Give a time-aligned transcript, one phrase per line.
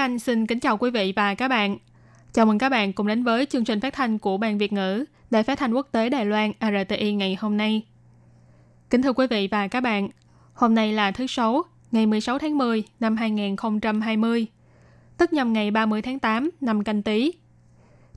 [0.00, 1.78] Anh xin kính chào quý vị và các bạn.
[2.32, 5.04] Chào mừng các bạn cùng đến với chương trình phát thanh của Ban Việt ngữ,
[5.30, 7.82] Đài phát thanh quốc tế Đài Loan RTI ngày hôm nay.
[8.90, 10.08] Kính thưa quý vị và các bạn,
[10.54, 14.46] hôm nay là thứ Sáu, ngày 16 tháng 10 năm 2020,
[15.16, 17.32] tức nhằm ngày 30 tháng 8 năm canh tí.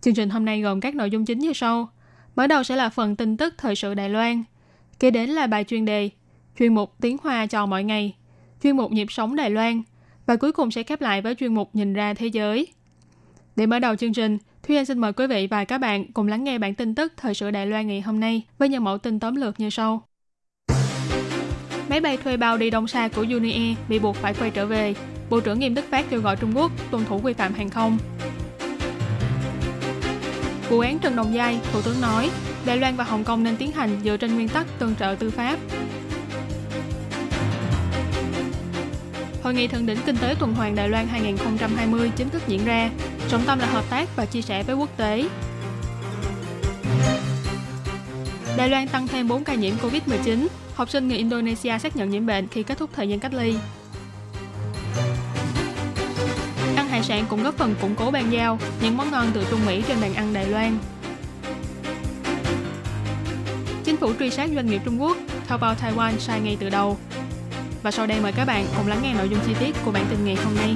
[0.01, 1.89] Chương trình hôm nay gồm các nội dung chính như sau.
[2.35, 4.43] Mở đầu sẽ là phần tin tức thời sự Đài Loan,
[4.99, 6.09] kế đến là bài chuyên đề,
[6.59, 8.15] chuyên mục tiếng Hoa cho mọi ngày,
[8.63, 9.81] chuyên mục nhịp sống Đài Loan,
[10.25, 12.67] và cuối cùng sẽ khép lại với chuyên mục nhìn ra thế giới.
[13.55, 16.27] Để mở đầu chương trình, Thúy Anh xin mời quý vị và các bạn cùng
[16.27, 18.97] lắng nghe bản tin tức thời sự Đài Loan ngày hôm nay với những mẫu
[18.97, 20.07] tin tóm lược như sau.
[21.89, 24.95] Máy bay thuê bao đi đông xa của Unie bị buộc phải quay trở về.
[25.29, 27.97] Bộ trưởng Nghiêm Đức Phát kêu gọi Trung Quốc tuân thủ quy phạm hàng không.
[30.69, 32.29] Vụ án Trần Đồng Giai, Thủ tướng nói,
[32.65, 35.29] Đài Loan và Hồng Kông nên tiến hành dựa trên nguyên tắc tương trợ tư
[35.29, 35.59] pháp.
[39.43, 42.89] Hội nghị thượng đỉnh kinh tế tuần hoàn Đài Loan 2020 chính thức diễn ra,
[43.29, 45.29] trọng tâm là hợp tác và chia sẻ với quốc tế.
[48.57, 52.25] Đài Loan tăng thêm 4 ca nhiễm COVID-19, học sinh người Indonesia xác nhận nhiễm
[52.25, 53.55] bệnh khi kết thúc thời gian cách ly.
[56.75, 59.65] Ăn hải sản cũng góp phần củng cố bàn giao những món ngon từ Trung
[59.65, 60.77] Mỹ trên bàn ăn Đài Loan.
[63.83, 66.97] Chính phủ truy sát doanh nghiệp Trung Quốc, Taobao Taiwan sai ngay từ đầu,
[67.83, 70.05] và sau đây mời các bạn cùng lắng nghe nội dung chi tiết của bản
[70.09, 70.75] tin ngày hôm nay.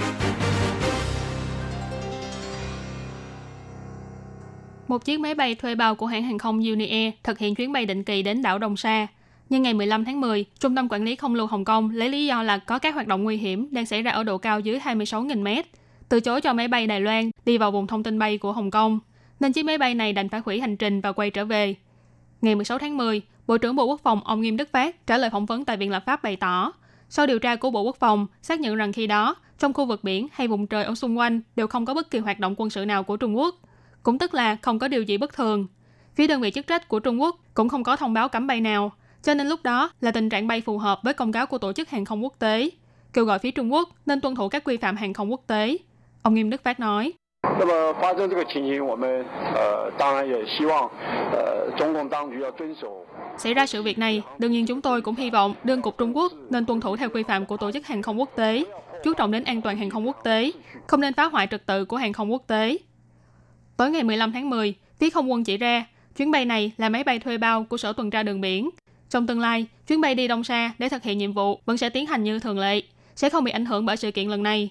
[4.87, 7.85] Một chiếc máy bay thuê bao của hãng hàng không Unie thực hiện chuyến bay
[7.85, 9.07] định kỳ đến đảo Đông Sa.
[9.49, 12.25] Nhưng ngày 15 tháng 10, Trung tâm Quản lý Không lưu Hồng Kông lấy lý
[12.25, 14.79] do là có các hoạt động nguy hiểm đang xảy ra ở độ cao dưới
[14.79, 15.65] 26.000 mét,
[16.09, 18.71] từ chối cho máy bay Đài Loan đi vào vùng thông tin bay của Hồng
[18.71, 18.99] Kông,
[19.39, 21.75] nên chiếc máy bay này đành phải hủy hành trình và quay trở về.
[22.41, 25.29] Ngày 16 tháng 10, Bộ trưởng Bộ Quốc phòng ông Nghiêm Đức Phát trả lời
[25.29, 26.73] phỏng vấn tại Viện Lập pháp bày tỏ,
[27.09, 30.03] sau điều tra của Bộ Quốc phòng, xác nhận rằng khi đó, trong khu vực
[30.03, 32.69] biển hay vùng trời ở xung quanh đều không có bất kỳ hoạt động quân
[32.69, 33.55] sự nào của Trung Quốc,
[34.03, 35.67] cũng tức là không có điều gì bất thường.
[36.15, 38.61] Phía đơn vị chức trách của Trung Quốc cũng không có thông báo cấm bay
[38.61, 38.91] nào,
[39.23, 41.73] cho nên lúc đó là tình trạng bay phù hợp với công cáo của Tổ
[41.73, 42.69] chức Hàng không Quốc tế,
[43.13, 45.77] kêu gọi phía Trung Quốc nên tuân thủ các quy phạm hàng không quốc tế.
[46.21, 47.13] Ông Nghiêm Đức Phát nói.
[47.58, 50.90] 那么发生这个情形，我们呃当然也希望
[51.32, 53.04] 呃中共当局要遵守
[53.38, 56.16] Xảy ra sự việc này, đương nhiên chúng tôi cũng hy vọng đương cục Trung
[56.16, 58.64] Quốc nên tuân thủ theo quy phạm của Tổ chức Hàng không Quốc tế,
[59.04, 60.50] chú trọng đến an toàn hàng không quốc tế,
[60.86, 62.78] không nên phá hoại trật tự của hàng không quốc tế.
[63.76, 65.86] Tối ngày 15 tháng 10, phía không quân chỉ ra,
[66.16, 68.70] chuyến bay này là máy bay thuê bao của Sở tuần tra đường biển.
[69.10, 71.88] Trong tương lai, chuyến bay đi Đông Sa để thực hiện nhiệm vụ vẫn sẽ
[71.88, 72.82] tiến hành như thường lệ,
[73.16, 74.70] sẽ không bị ảnh hưởng bởi sự kiện lần này.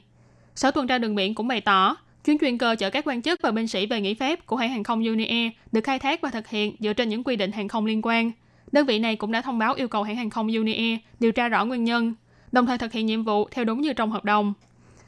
[0.55, 1.95] Sở tuần tra đường biển cũng bày tỏ,
[2.26, 4.70] chuyến chuyên cơ chở các quan chức và binh sĩ về nghỉ phép của hãng
[4.70, 7.68] hàng không Unie được khai thác và thực hiện dựa trên những quy định hàng
[7.68, 8.32] không liên quan.
[8.72, 11.48] Đơn vị này cũng đã thông báo yêu cầu hãng hàng không Unie điều tra
[11.48, 12.14] rõ nguyên nhân,
[12.52, 14.54] đồng thời thực hiện nhiệm vụ theo đúng như trong hợp đồng.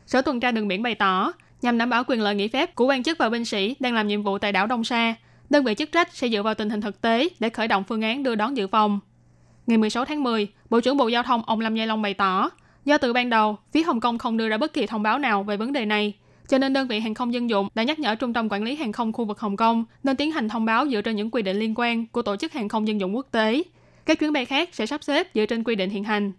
[0.06, 2.86] Sở tuần tra đường biển bày tỏ, nhằm đảm bảo quyền lợi nghỉ phép của
[2.86, 5.14] quan chức và binh sĩ đang làm nhiệm vụ tại đảo Đông Sa,
[5.50, 8.02] đơn vị chức trách sẽ dựa vào tình hình thực tế để khởi động phương
[8.02, 9.00] án đưa đón dự phòng.
[9.66, 12.50] Ngày 16 tháng 10, Bộ trưởng Bộ Giao thông ông Lâm Giai Long bày tỏ,
[12.84, 15.42] do từ ban đầu, phía Hồng Kông không đưa ra bất kỳ thông báo nào
[15.42, 16.14] về vấn đề này,
[16.48, 18.76] cho nên đơn vị hàng không dân dụng đã nhắc nhở Trung tâm Quản lý
[18.76, 21.42] Hàng không khu vực Hồng Kông nên tiến hành thông báo dựa trên những quy
[21.42, 23.62] định liên quan của Tổ chức Hàng không dân dụng quốc tế.
[24.06, 26.32] Các chuyến bay khác sẽ sắp xếp dựa trên quy định hiện hành.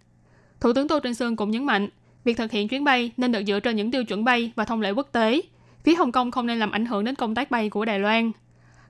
[0.60, 1.88] Thủ tướng Tô Trinh Sương cũng nhấn mạnh,
[2.24, 4.80] việc thực hiện chuyến bay nên được dựa trên những tiêu chuẩn bay và thông
[4.80, 5.40] lệ quốc tế.
[5.84, 8.32] Phía Hồng Kông không nên làm ảnh hưởng đến công tác bay của Đài Loan.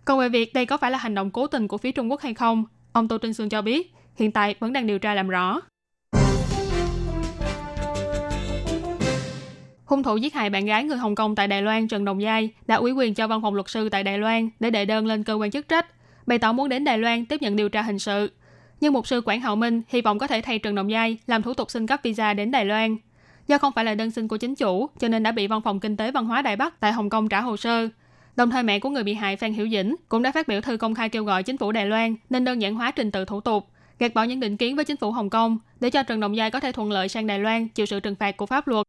[0.05, 2.21] Còn về việc đây có phải là hành động cố tình của phía Trung Quốc
[2.21, 5.29] hay không, ông Tô Trinh Sương cho biết, hiện tại vẫn đang điều tra làm
[5.29, 5.61] rõ.
[9.91, 12.51] Hung thủ giết hại bạn gái người Hồng Kông tại Đài Loan Trần Đồng Giai
[12.67, 15.25] đã ủy quyền cho văn phòng luật sư tại Đài Loan để đệ đơn lên
[15.25, 15.87] cơ quan chức trách,
[16.27, 18.31] bày tỏ muốn đến Đài Loan tiếp nhận điều tra hình sự.
[18.81, 21.43] Nhưng mục sư Quảng Hậu Minh hy vọng có thể thay Trần Đồng Giai làm
[21.43, 22.97] thủ tục xin cấp visa đến Đài Loan.
[23.49, 25.81] Do không phải là đơn xin của chính chủ, cho nên đã bị Văn phòng
[25.81, 27.89] Kinh tế Văn hóa Đài Bắc tại Hồng Kông trả hồ sơ.
[28.37, 30.77] Đồng thời mẹ của người bị hại Phan Hiểu Dĩnh cũng đã phát biểu thư
[30.77, 33.41] công khai kêu gọi chính phủ Đài Loan nên đơn giản hóa trình tự thủ
[33.41, 33.67] tục,
[33.99, 36.51] gạt bỏ những định kiến với chính phủ Hồng Kông để cho Trần Đồng Giai
[36.51, 38.87] có thể thuận lợi sang Đài Loan chịu sự trừng phạt của pháp luật.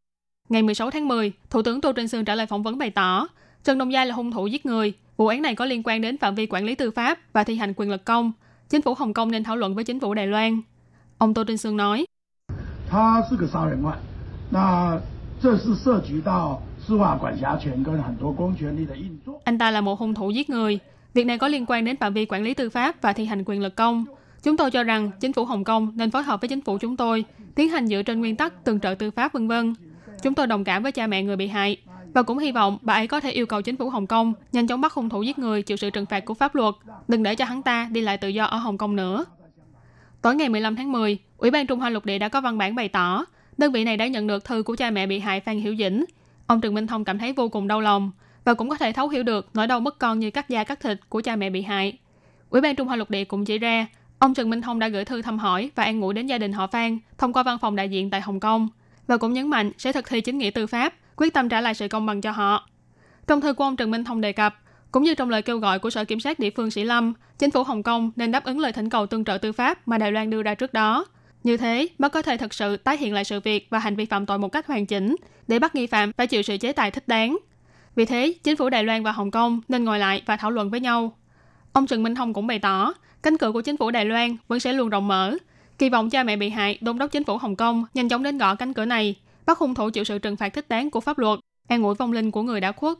[0.52, 3.28] Ngày 16 tháng 10, Thủ tướng Tô Trinh Sương trả lời phỏng vấn bày tỏ,
[3.64, 6.18] Trần đông Giai là hung thủ giết người, vụ án này có liên quan đến
[6.18, 8.32] phạm vi quản lý tư pháp và thi hành quyền lực công.
[8.70, 10.62] Chính phủ Hồng Kông nên thảo luận với chính phủ Đài Loan.
[11.18, 12.06] Ông Tô Trinh Sương nói,
[19.44, 20.80] anh ta là một hung thủ giết người.
[21.14, 23.44] Việc này có liên quan đến phạm vi quản lý tư pháp và thi hành
[23.46, 24.06] quyền lực công.
[24.44, 26.98] Chúng tôi cho rằng chính phủ Hồng Kông nên phối hợp với chính phủ chúng
[26.98, 27.26] tôi,
[27.56, 29.74] tiến hành dựa trên nguyên tắc tương trợ tư pháp vân vân
[30.24, 31.78] Chúng tôi đồng cảm với cha mẹ người bị hại
[32.14, 34.68] và cũng hy vọng bà ấy có thể yêu cầu chính phủ Hồng Kông nhanh
[34.68, 36.76] chóng bắt hung thủ giết người chịu sự trừng phạt của pháp luật,
[37.08, 39.26] đừng để cho hắn ta đi lại tự do ở Hồng Kông nữa.
[40.22, 42.76] Tối ngày 15 tháng 10, Ủy ban Trung Hoa Lục Địa đã có văn bản
[42.76, 43.26] bày tỏ
[43.58, 46.06] đơn vị này đã nhận được thư của cha mẹ bị hại Phan Hiểu Dĩnh.
[46.48, 48.12] Ông Trần Minh Thông cảm thấy vô cùng đau lòng
[48.46, 50.80] và cũng có thể thấu hiểu được nỗi đau mất con như cắt da cắt
[50.80, 51.98] thịt của cha mẹ bị hại.
[52.50, 53.88] Ủy ban Trung Hoa Lục Địa cũng chỉ ra,
[54.20, 56.54] ông Trần Minh Thông đã gửi thư thăm hỏi và an ủi đến gia đình
[56.54, 58.70] họ Phan thông qua văn phòng đại diện tại Hồng Kông
[59.12, 61.74] và cũng nhấn mạnh sẽ thực thi chính nghĩa tư pháp, quyết tâm trả lại
[61.74, 62.70] sự công bằng cho họ.
[63.28, 64.56] Trong thư của ông Trần Minh Thông đề cập,
[64.92, 67.52] cũng như trong lời kêu gọi của Sở Kiểm sát địa phương Sĩ Lâm, chính
[67.52, 70.12] phủ Hồng Kông nên đáp ứng lời thỉnh cầu tương trợ tư pháp mà Đài
[70.12, 71.06] Loan đưa ra trước đó.
[71.44, 74.06] Như thế mới có thể thực sự tái hiện lại sự việc và hành vi
[74.06, 75.16] phạm tội một cách hoàn chỉnh
[75.48, 77.38] để bắt nghi phạm phải chịu sự chế tài thích đáng.
[77.96, 80.70] Vì thế, chính phủ Đài Loan và Hồng Kông nên ngồi lại và thảo luận
[80.70, 81.18] với nhau.
[81.74, 82.94] Ông Trần Minh Thông cũng bày tỏ,
[83.24, 85.38] cánh cửa của chính phủ Đài Loan vẫn sẽ luôn rộng mở.
[85.82, 88.38] Kỳ vọng cha mẹ bị hại đôn đốc chính phủ Hồng Kông nhanh chóng đến
[88.38, 91.18] gõ cánh cửa này, bắt hung thủ chịu sự trừng phạt thích đáng của pháp
[91.18, 92.98] luật, an ủi vong linh của người đã khuất.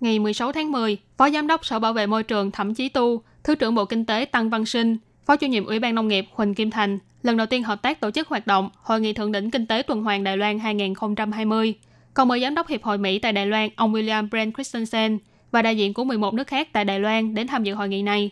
[0.00, 3.22] Ngày 16 tháng 10, Phó Giám đốc Sở Bảo vệ Môi trường Thẩm Chí Tu,
[3.44, 4.96] Thứ trưởng Bộ Kinh tế Tăng Văn Sinh,
[5.26, 8.00] Phó chủ nhiệm Ủy ban Nông nghiệp Huỳnh Kim Thành lần đầu tiên hợp tác
[8.00, 11.74] tổ chức hoạt động Hội nghị Thượng đỉnh Kinh tế Tuần hoàn Đài Loan 2020.
[12.14, 15.18] Còn mời Giám đốc Hiệp hội Mỹ tại Đài Loan ông William Brent Christensen
[15.50, 18.02] và đại diện của 11 nước khác tại Đài Loan đến tham dự hội nghị
[18.02, 18.30] này.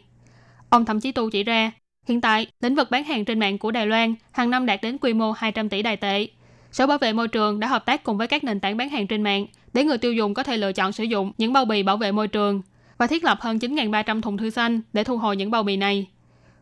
[0.71, 1.71] Ông thậm Chí Tu chỉ ra,
[2.09, 4.99] hiện tại, lĩnh vực bán hàng trên mạng của Đài Loan hàng năm đạt đến
[4.99, 6.27] quy mô 200 tỷ đài tệ.
[6.73, 9.07] Sở Bảo vệ Môi trường đã hợp tác cùng với các nền tảng bán hàng
[9.07, 11.83] trên mạng để người tiêu dùng có thể lựa chọn sử dụng những bao bì
[11.83, 12.63] bảo vệ môi trường
[12.99, 16.07] và thiết lập hơn 9.300 thùng thư xanh để thu hồi những bao bì này.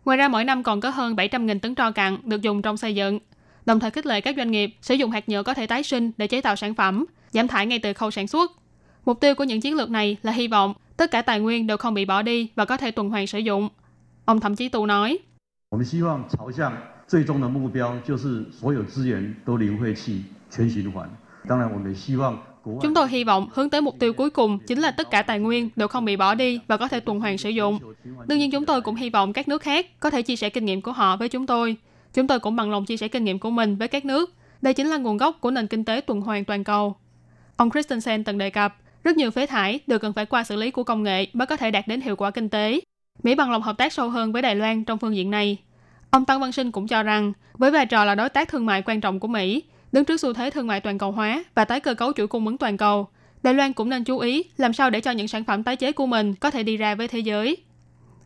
[0.04, 2.94] Ngoài ra mỗi năm còn có hơn 700.000 tấn tro cặn được dùng trong xây
[2.94, 3.18] dựng,
[3.66, 6.10] đồng thời khích lệ các doanh nghiệp sử dụng hạt nhựa có thể tái sinh
[6.16, 8.52] để chế tạo sản phẩm, giảm thải ngay từ khâu sản xuất.
[9.04, 11.76] Mục tiêu của những chiến lược này là hy vọng tất cả tài nguyên đều
[11.76, 13.68] không bị bỏ đi và có thể tuần hoàn sử dụng.
[14.28, 15.18] Ông thậm chí tu nói,
[22.82, 25.38] Chúng tôi hy vọng hướng tới mục tiêu cuối cùng chính là tất cả tài
[25.38, 27.78] nguyên đều không bị bỏ đi và có thể tuần hoàn sử dụng.
[28.26, 30.64] Đương nhiên chúng tôi cũng hy vọng các nước khác có thể chia sẻ kinh
[30.64, 31.76] nghiệm của họ với chúng tôi.
[32.14, 34.34] Chúng tôi cũng bằng lòng chia sẻ kinh nghiệm của mình với các nước.
[34.62, 36.96] Đây chính là nguồn gốc của nền kinh tế tuần hoàn toàn cầu.
[37.56, 40.70] Ông Christensen từng đề cập, rất nhiều phế thải đều cần phải qua xử lý
[40.70, 42.80] của công nghệ mới có thể đạt đến hiệu quả kinh tế.
[43.22, 45.58] Mỹ bằng lòng hợp tác sâu hơn với Đài Loan trong phương diện này.
[46.10, 48.82] Ông Tăng Văn Sinh cũng cho rằng, với vai trò là đối tác thương mại
[48.82, 49.62] quan trọng của Mỹ,
[49.92, 52.46] đứng trước xu thế thương mại toàn cầu hóa và tái cơ cấu chuỗi cung
[52.46, 53.08] ứng toàn cầu,
[53.42, 55.92] Đài Loan cũng nên chú ý làm sao để cho những sản phẩm tái chế
[55.92, 57.56] của mình có thể đi ra với thế giới.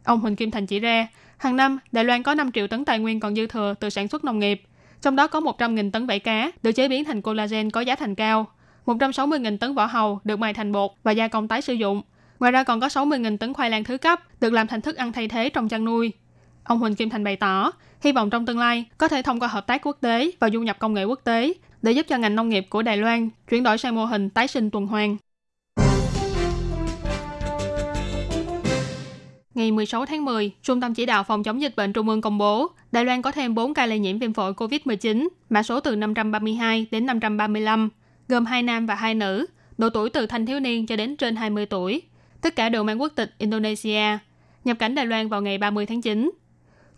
[0.04, 2.98] Ông Huỳnh Kim Thành chỉ ra, hàng năm Đài Loan có 5 triệu tấn tài
[2.98, 4.62] nguyên còn dư thừa từ sản xuất nông nghiệp,
[5.02, 8.14] trong đó có 100.000 tấn vảy cá được chế biến thành collagen có giá thành
[8.14, 8.46] cao,
[8.86, 12.02] 160.000 tấn vỏ hầu được mài thành bột và gia công tái sử dụng.
[12.42, 15.12] Ngoài ra còn có 60.000 tấn khoai lang thứ cấp được làm thành thức ăn
[15.12, 16.12] thay thế trong chăn nuôi.
[16.64, 19.48] Ông Huỳnh Kim Thành bày tỏ, hy vọng trong tương lai có thể thông qua
[19.48, 21.52] hợp tác quốc tế và du nhập công nghệ quốc tế
[21.82, 24.48] để giúp cho ngành nông nghiệp của Đài Loan chuyển đổi sang mô hình tái
[24.48, 25.16] sinh tuần hoàn.
[29.54, 32.38] Ngày 16 tháng 10, Trung tâm Chỉ đạo Phòng chống dịch bệnh Trung ương công
[32.38, 35.96] bố, Đài Loan có thêm 4 ca lây nhiễm viêm phổi COVID-19, mã số từ
[35.96, 37.88] 532 đến 535,
[38.28, 39.46] gồm 2 nam và 2 nữ,
[39.78, 42.02] độ tuổi từ thanh thiếu niên cho đến trên 20 tuổi.
[42.42, 44.18] Tất cả đều mang quốc tịch Indonesia,
[44.64, 46.30] nhập cảnh Đài Loan vào ngày 30 tháng 9.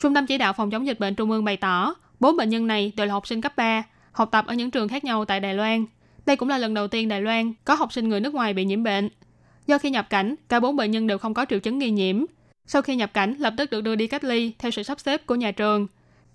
[0.00, 2.66] Trung tâm Chỉ đạo Phòng chống dịch bệnh Trung ương bày tỏ, bốn bệnh nhân
[2.66, 3.82] này đều là học sinh cấp 3,
[4.12, 5.84] học tập ở những trường khác nhau tại Đài Loan.
[6.26, 8.64] Đây cũng là lần đầu tiên Đài Loan có học sinh người nước ngoài bị
[8.64, 9.08] nhiễm bệnh.
[9.66, 12.24] Do khi nhập cảnh, cả bốn bệnh nhân đều không có triệu chứng nghi nhiễm.
[12.66, 15.26] Sau khi nhập cảnh, lập tức được đưa đi cách ly theo sự sắp xếp
[15.26, 15.86] của nhà trường.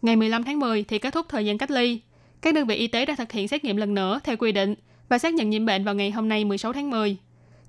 [0.02, 2.00] Ngày 15 tháng 10 thì kết thúc thời gian cách ly.
[2.42, 4.76] Các đơn vị y tế đã thực hiện xét nghiệm lần nữa theo quy định
[5.10, 7.18] và xác nhận nhiễm bệnh vào ngày hôm nay 16 tháng 10.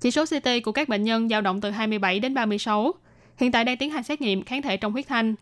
[0.01, 2.93] Chỉ số CT của các bệnh nhân dao động từ 27 đến 36.
[3.37, 5.35] Hiện tại đang tiến hành xét nghiệm kháng thể trong huyết thanh.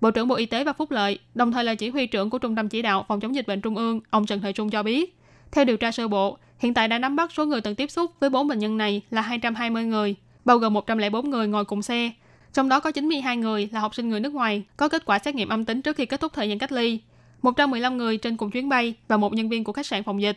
[0.00, 2.38] Bộ trưởng Bộ Y tế và Phúc Lợi, đồng thời là chỉ huy trưởng của
[2.38, 4.82] Trung tâm Chỉ đạo Phòng chống dịch bệnh Trung ương, ông Trần Thời Trung cho
[4.82, 5.16] biết,
[5.52, 8.10] theo điều tra sơ bộ, hiện tại đã nắm bắt số người từng tiếp xúc
[8.20, 12.10] với 4 bệnh nhân này là 220 người, bao gồm 104 người ngồi cùng xe.
[12.52, 15.34] Trong đó có 92 người là học sinh người nước ngoài có kết quả xét
[15.34, 17.00] nghiệm âm tính trước khi kết thúc thời gian cách ly,
[17.42, 20.36] 115 người trên cùng chuyến bay và một nhân viên của khách sạn phòng dịch.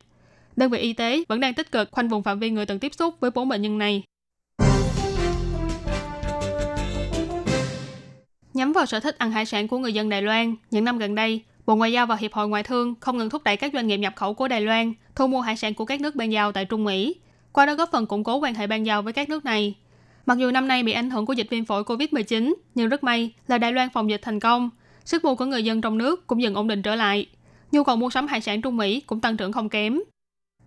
[0.56, 2.94] Đơn vị y tế vẫn đang tích cực khoanh vùng phạm vi người từng tiếp
[2.94, 4.04] xúc với 4 bệnh nhân này.
[8.54, 11.16] Nhắm vào sở thích ăn hải sản của người dân Đài Loan, những năm gần
[11.16, 13.88] đây, Bộ Ngoại giao và Hiệp hội Ngoại thương không ngừng thúc đẩy các doanh
[13.88, 16.52] nghiệp nhập khẩu của Đài Loan thu mua hải sản của các nước bên giao
[16.52, 17.16] tại Trung Mỹ,
[17.54, 19.76] qua đó góp phần củng cố quan hệ ban giao với các nước này.
[20.26, 23.32] Mặc dù năm nay bị ảnh hưởng của dịch viêm phổi COVID-19, nhưng rất may
[23.48, 24.70] là Đài Loan phòng dịch thành công,
[25.06, 27.26] sức mua của người dân trong nước cũng dần ổn định trở lại.
[27.72, 30.00] nhu cầu mua sắm hải sản Trung Mỹ cũng tăng trưởng không kém.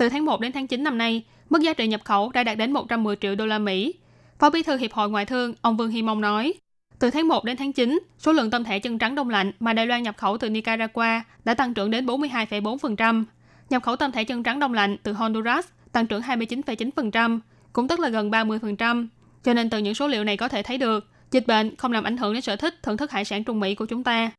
[0.02, 2.59] Từ tháng 1 đến tháng 9 năm nay, mức giá trị nhập khẩu đã đạt
[2.59, 3.94] đến 110 triệu đô la Mỹ.
[4.38, 6.54] Phó Bí thư Hiệp hội Ngoại thương, ông Vương Hy Mông nói,
[6.99, 9.73] từ tháng 1 đến tháng 9, số lượng tôm thẻ chân trắng đông lạnh mà
[9.73, 13.25] Đài Loan nhập khẩu từ Nicaragua đã tăng trưởng đến 42,4%.
[13.71, 17.38] Nhập khẩu tôm thẻ chân trắng đông lạnh từ Honduras tăng trưởng 29,9%,
[17.73, 19.06] cũng tức là gần 30%.
[19.44, 22.04] Cho nên từ những số liệu này có thể thấy được, dịch bệnh không làm
[22.04, 24.30] ảnh hưởng đến sở thích thưởng thức hải sản Trung Mỹ của chúng ta.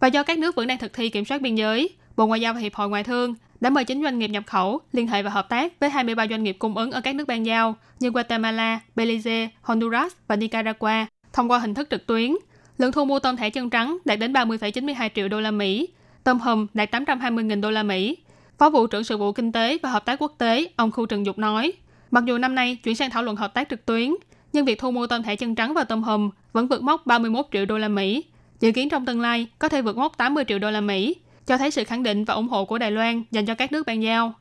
[0.00, 2.54] Và do các nước vẫn đang thực thi kiểm soát biên giới, Bộ Ngoại giao
[2.54, 5.30] và Hiệp hội Ngoại thương đã mời chính doanh nghiệp nhập khẩu liên hệ và
[5.30, 8.80] hợp tác với 23 doanh nghiệp cung ứng ở các nước ban giao như Guatemala,
[8.96, 12.30] Belize, Honduras và Nicaragua thông qua hình thức trực tuyến.
[12.78, 15.88] Lượng thu mua tôm thẻ chân trắng đạt đến 30,92 triệu đô la Mỹ,
[16.24, 18.16] tôm hùm đạt 820.000 đô la Mỹ.
[18.58, 21.26] Phó vụ trưởng sự vụ kinh tế và hợp tác quốc tế ông Khu Trần
[21.26, 21.72] Dục nói,
[22.10, 24.14] mặc dù năm nay chuyển sang thảo luận hợp tác trực tuyến,
[24.52, 27.46] nhưng việc thu mua tôm thẻ chân trắng và tôm hùm vẫn vượt mốc 31
[27.52, 28.24] triệu đô la Mỹ.
[28.60, 31.16] Dự kiến trong tương lai có thể vượt mốc 80 triệu đô la Mỹ,
[31.50, 33.86] cho thấy sự khẳng định và ủng hộ của Đài Loan dành cho các nước
[33.86, 34.34] ban giao.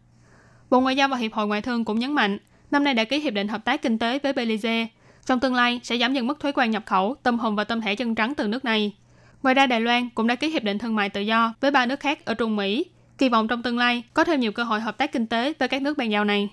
[0.69, 2.37] Bộ Ngoại giao và Hiệp hội Ngoại thương cũng nhấn mạnh,
[2.71, 4.85] năm nay đã ký hiệp định hợp tác kinh tế với Belize.
[5.25, 7.81] Trong tương lai sẽ giảm dần mức thuế quan nhập khẩu tôm hùm và tôm
[7.81, 8.95] thẻ chân trắng từ nước này.
[9.43, 11.85] Ngoài ra, Đài Loan cũng đã ký hiệp định thương mại tự do với ba
[11.85, 12.85] nước khác ở Trung Mỹ,
[13.17, 15.67] kỳ vọng trong tương lai có thêm nhiều cơ hội hợp tác kinh tế với
[15.67, 16.49] các nước ban giao này.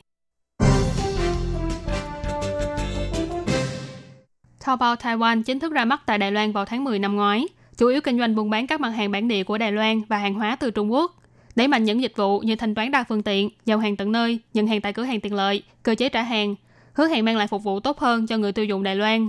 [4.66, 7.46] Taobao Taiwan chính thức ra mắt tại Đài Loan vào tháng 10 năm ngoái,
[7.76, 10.18] chủ yếu kinh doanh buôn bán các mặt hàng bản địa của Đài Loan và
[10.18, 11.22] hàng hóa từ Trung Quốc.
[11.56, 14.38] Đẩy mạnh những dịch vụ như thanh toán đa phương tiện, giao hàng tận nơi,
[14.54, 16.54] nhận hàng tại cửa hàng tiện lợi, cơ chế trả hàng,
[16.92, 19.28] hứa hẹn mang lại phục vụ tốt hơn cho người tiêu dùng Đài Loan.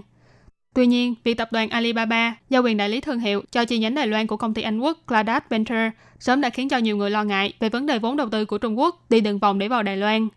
[0.74, 3.96] Tuy nhiên, việc tập đoàn Alibaba giao quyền đại lý thương hiệu cho chi nhánh
[3.96, 7.10] Đài Loan của công ty Anh Quốc Cladat Venture sớm đã khiến cho nhiều người
[7.10, 9.68] lo ngại về vấn đề vốn đầu tư của Trung Quốc đi đường vòng để
[9.68, 10.28] vào Đài Loan.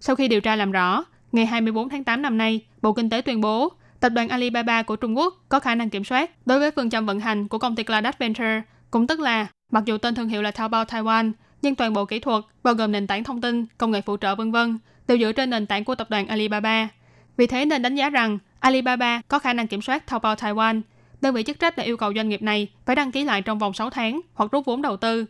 [0.00, 3.20] Sau khi điều tra làm rõ, ngày 24 tháng 8 năm nay, Bộ Kinh tế
[3.20, 6.70] tuyên bố tập đoàn Alibaba của Trung Quốc có khả năng kiểm soát đối với
[6.70, 10.14] phương châm vận hành của công ty Cladat Venture, cũng tức là mặc dù tên
[10.14, 11.32] thương hiệu là Taobao Taiwan,
[11.62, 14.34] nhưng toàn bộ kỹ thuật, bao gồm nền tảng thông tin, công nghệ phụ trợ
[14.34, 14.78] vân vân,
[15.08, 16.88] đều dựa trên nền tảng của tập đoàn Alibaba.
[17.36, 20.80] Vì thế nên đánh giá rằng Alibaba có khả năng kiểm soát Taobao Taiwan.
[21.20, 23.58] Đơn vị chức trách đã yêu cầu doanh nghiệp này phải đăng ký lại trong
[23.58, 25.24] vòng 6 tháng hoặc rút vốn đầu tư.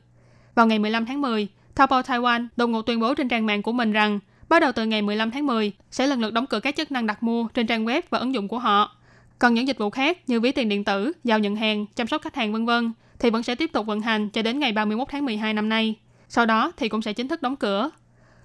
[0.55, 3.73] Vào ngày 15 tháng 10, Taobao Taiwan đột ngột tuyên bố trên trang mạng của
[3.73, 4.19] mình rằng
[4.52, 7.06] bắt đầu từ ngày 15 tháng 10 sẽ lần lượt đóng cửa các chức năng
[7.06, 8.97] đặt mua trên trang web và ứng dụng của họ.
[9.38, 12.23] Còn những dịch vụ khác như ví tiền điện tử, giao nhận hàng, chăm sóc
[12.23, 15.09] khách hàng vân vân thì vẫn sẽ tiếp tục vận hành cho đến ngày 31
[15.11, 15.94] tháng 12 năm nay.
[16.28, 17.90] Sau đó thì cũng sẽ chính thức đóng cửa.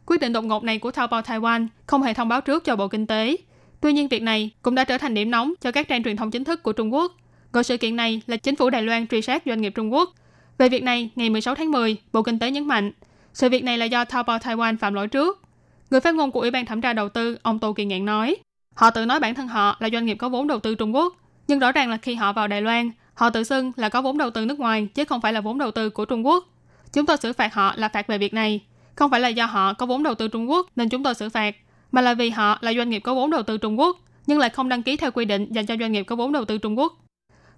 [0.05, 2.87] Quyết định đột ngột này của Taobao Taiwan không hề thông báo trước cho Bộ
[2.87, 3.35] Kinh tế.
[3.81, 6.31] Tuy nhiên việc này cũng đã trở thành điểm nóng cho các trang truyền thông
[6.31, 7.11] chính thức của Trung Quốc.
[7.51, 10.13] Gọi sự kiện này là chính phủ Đài Loan truy sát doanh nghiệp Trung Quốc.
[10.57, 12.91] Về việc này, ngày 16 tháng 10, Bộ Kinh tế nhấn mạnh,
[13.33, 15.47] sự việc này là do Taobao Taiwan phạm lỗi trước.
[15.89, 18.36] Người phát ngôn của Ủy ban thẩm tra đầu tư, ông Tô Kỳ Ngạn nói,
[18.74, 21.15] họ tự nói bản thân họ là doanh nghiệp có vốn đầu tư Trung Quốc,
[21.48, 24.17] nhưng rõ ràng là khi họ vào Đài Loan, họ tự xưng là có vốn
[24.17, 26.46] đầu tư nước ngoài chứ không phải là vốn đầu tư của Trung Quốc.
[26.94, 28.62] Chúng tôi xử phạt họ là phạt về việc này,
[28.96, 31.29] không phải là do họ có vốn đầu tư Trung Quốc nên chúng tôi xử
[31.29, 31.56] phạt,
[31.91, 34.50] mà là vì họ là doanh nghiệp có vốn đầu tư Trung Quốc nhưng lại
[34.50, 36.79] không đăng ký theo quy định dành cho doanh nghiệp có vốn đầu tư Trung
[36.79, 36.94] Quốc.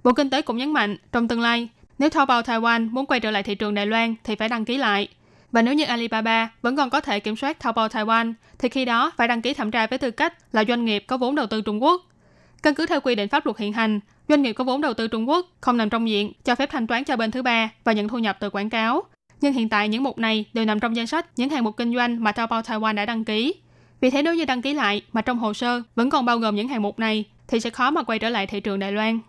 [0.03, 1.69] Bộ Kinh tế cũng nhấn mạnh, trong tương lai,
[1.99, 4.77] nếu Taobao Taiwan muốn quay trở lại thị trường Đài Loan thì phải đăng ký
[4.77, 5.07] lại.
[5.51, 9.11] Và nếu như Alibaba vẫn còn có thể kiểm soát Taobao Taiwan, thì khi đó
[9.17, 11.61] phải đăng ký thẩm tra với tư cách là doanh nghiệp có vốn đầu tư
[11.61, 12.01] Trung Quốc.
[12.63, 15.07] Căn cứ theo quy định pháp luật hiện hành, doanh nghiệp có vốn đầu tư
[15.07, 17.93] Trung Quốc không nằm trong diện cho phép thanh toán cho bên thứ ba và
[17.93, 19.03] nhận thu nhập từ quảng cáo.
[19.41, 21.95] Nhưng hiện tại những mục này đều nằm trong danh sách những hàng mục kinh
[21.95, 23.53] doanh mà Taobao Taiwan đã đăng ký.
[24.01, 26.55] Vì thế nếu như đăng ký lại mà trong hồ sơ vẫn còn bao gồm
[26.55, 29.19] những hàng mục này thì sẽ khó mà quay trở lại thị trường Đài Loan.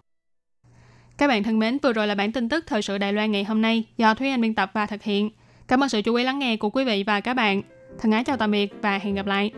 [1.18, 3.44] Các bạn thân mến, vừa rồi là bản tin tức thời sự Đài Loan ngày
[3.44, 5.30] hôm nay do Thúy Anh biên tập và thực hiện.
[5.70, 7.62] Cảm ơn sự chú ý lắng nghe của quý vị và các bạn.
[7.98, 9.50] Thân ái chào tạm biệt và hẹn gặp lại.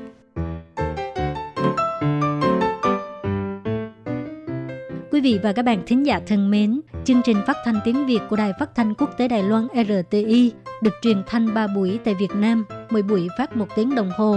[5.12, 8.20] Quý vị và các bạn thính giả thân mến, chương trình phát thanh tiếng Việt
[8.30, 10.52] của Đài Phát thanh Quốc tế Đài Loan RTI
[10.82, 14.36] được truyền thanh 3 buổi tại Việt Nam, mỗi buổi phát 1 tiếng đồng hồ.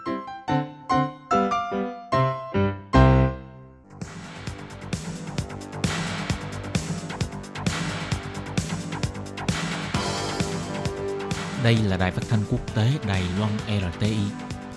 [11.63, 14.17] Đây là đài phát thanh quốc tế Đài Loan RTI,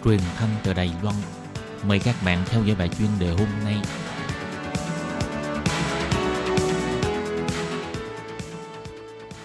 [0.04, 1.16] truyền thanh từ Đài Loan.
[1.88, 3.76] Mời các bạn theo dõi bài chuyên đề hôm nay.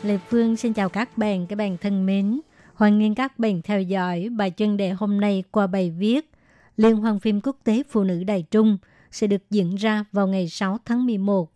[0.03, 2.39] Lê Phương xin chào các bạn, các bạn thân mến.
[2.73, 6.31] Hoan nghênh các bạn theo dõi bài chuyên đề hôm nay qua bài viết
[6.77, 8.77] Liên hoan phim quốc tế Phụ nữ Đài Trung
[9.11, 11.51] sẽ được diễn ra vào ngày 6 tháng 11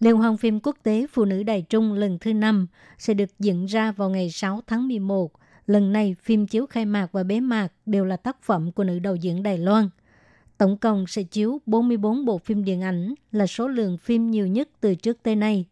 [0.00, 2.66] Liên hoan phim quốc tế Phụ nữ Đài Trung lần thứ 5
[2.98, 5.32] sẽ được diễn ra vào ngày 6 tháng 11.
[5.66, 8.98] Lần này, phim chiếu khai mạc và bế mạc đều là tác phẩm của nữ
[8.98, 9.88] đạo diễn Đài Loan.
[10.58, 14.68] Tổng cộng sẽ chiếu 44 bộ phim điện ảnh là số lượng phim nhiều nhất
[14.80, 15.64] từ trước tới nay.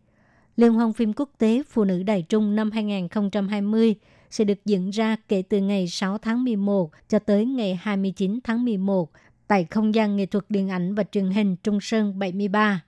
[0.56, 3.94] Liên hoan phim quốc tế Phụ nữ Đài Trung năm 2020
[4.30, 8.64] sẽ được diễn ra kể từ ngày 6 tháng 11 cho tới ngày 29 tháng
[8.64, 9.10] 11
[9.46, 12.82] tại không gian nghệ thuật điện ảnh và truyền hình Trung Sơn 73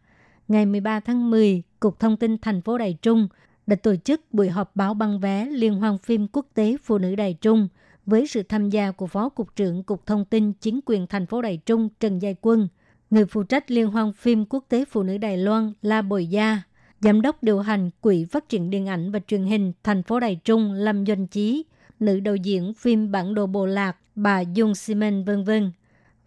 [0.48, 3.28] ngày 13 tháng 10, Cục Thông tin thành phố Đài Trung
[3.66, 7.14] đã tổ chức buổi họp báo băng vé Liên hoan phim quốc tế Phụ nữ
[7.14, 7.68] Đài Trung
[8.06, 11.42] với sự tham gia của Phó Cục trưởng Cục Thông tin Chính quyền thành phố
[11.42, 12.68] Đài Trung Trần Giai Quân,
[13.10, 16.62] người phụ trách Liên hoan phim quốc tế Phụ nữ Đài Loan La Bồi Gia,
[17.00, 20.40] Giám đốc điều hành Quỹ Phát triển Điện ảnh và Truyền hình thành phố Đài
[20.44, 21.64] Trung Lâm Doanh Chí,
[22.00, 25.72] nữ đạo diễn phim Bản đồ Bồ Lạc bà Dung Simen vân vân.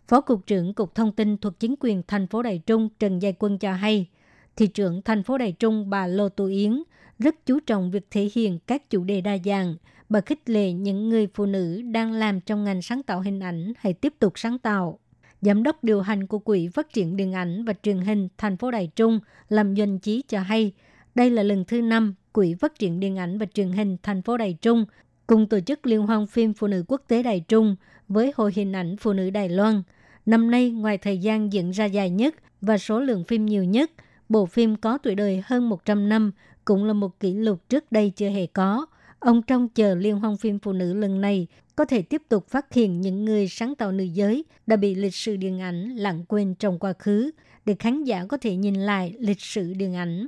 [0.07, 3.33] Phó Cục trưởng Cục Thông tin thuộc chính quyền thành phố Đài Trung Trần Giai
[3.39, 4.07] Quân cho hay,
[4.55, 6.83] thị trưởng thành phố Đài Trung bà Lô Tu Yến
[7.19, 9.75] rất chú trọng việc thể hiện các chủ đề đa dạng.
[10.09, 13.73] Bà khích lệ những người phụ nữ đang làm trong ngành sáng tạo hình ảnh
[13.77, 14.99] hãy tiếp tục sáng tạo.
[15.41, 18.71] Giám đốc điều hành của Quỹ Phát triển Điện ảnh và Truyền hình thành phố
[18.71, 20.71] Đài Trung làm doanh chí cho hay,
[21.15, 24.37] đây là lần thứ năm Quỹ Phát triển Điện ảnh và Truyền hình thành phố
[24.37, 24.85] Đài Trung
[25.27, 27.75] cùng tổ chức liên hoan phim Phụ nữ quốc tế Đài Trung
[28.07, 29.83] với Hội hình ảnh Phụ nữ Đài Loan–
[30.27, 33.91] Năm nay, ngoài thời gian diễn ra dài nhất và số lượng phim nhiều nhất,
[34.29, 36.31] bộ phim có tuổi đời hơn 100 năm
[36.65, 38.85] cũng là một kỷ lục trước đây chưa hề có.
[39.19, 42.73] Ông trông chờ liên hoan phim phụ nữ lần này có thể tiếp tục phát
[42.73, 46.55] hiện những người sáng tạo nữ giới đã bị lịch sử điện ảnh lãng quên
[46.55, 47.31] trong quá khứ
[47.65, 50.27] để khán giả có thể nhìn lại lịch sử điện ảnh.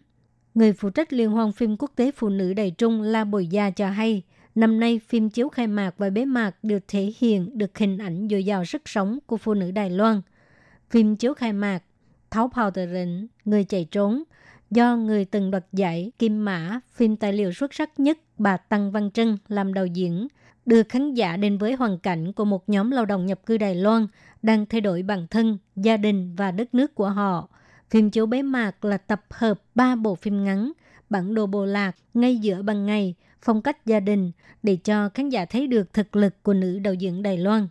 [0.54, 3.70] Người phụ trách liên hoan phim quốc tế phụ nữ Đài Trung La Bồi Gia
[3.70, 4.24] cho hay,
[4.60, 8.28] Năm nay, phim chiếu khai mạc và bế mạc đều thể hiện được hình ảnh
[8.32, 10.22] dồi dào sức sống của phụ nữ Đài Loan.
[10.90, 11.80] Phim chiếu khai mạc
[12.30, 14.24] Tháo Phào Tờ Rịnh, Người chạy trốn,
[14.72, 18.92] do người từng đoạt giải Kim Mã, phim tài liệu xuất sắc nhất bà Tăng
[18.92, 20.28] Văn Trân làm đạo diễn,
[20.66, 23.76] đưa khán giả đến với hoàn cảnh của một nhóm lao động nhập cư Đài
[23.76, 24.08] Loan
[24.42, 27.50] đang thay đổi bản thân, gia đình và đất nước của họ.
[27.90, 30.72] Phim chiếu bế mạc là tập hợp ba bộ phim ngắn,
[31.10, 34.32] bản đồ bộ lạc, ngay giữa ban ngày, phong cách gia đình
[34.64, 37.68] để cho khán giả thấy được thực lực của nữ đạo diễn Đài Loan.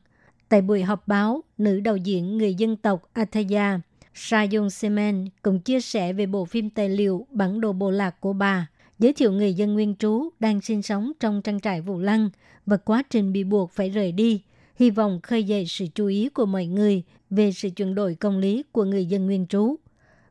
[0.48, 3.80] Tại buổi họp báo, nữ đạo diễn người dân tộc Athaya,
[4.14, 8.32] Sayong Semen cũng chia sẻ về bộ phim tài liệu Bản đồ bộ lạc của
[8.32, 8.66] bà,
[8.98, 12.30] giới thiệu người dân nguyên trú đang sinh sống trong trang trại Vũ Lăng
[12.66, 14.42] và quá trình bị buộc phải rời đi,
[14.76, 18.38] hy vọng khơi dậy sự chú ý của mọi người về sự chuyển đổi công
[18.38, 19.74] lý của người dân nguyên trú.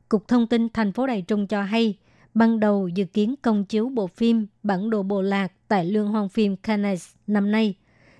[0.09, 1.97] Cục Thông tin thành phố Đài Trung cho hay,
[2.37, 6.29] ban đầu dự kiến công chiếu bộ phim Bản đồ bộ lạc tại Liên hoan
[6.29, 7.75] phim Cannes năm nay,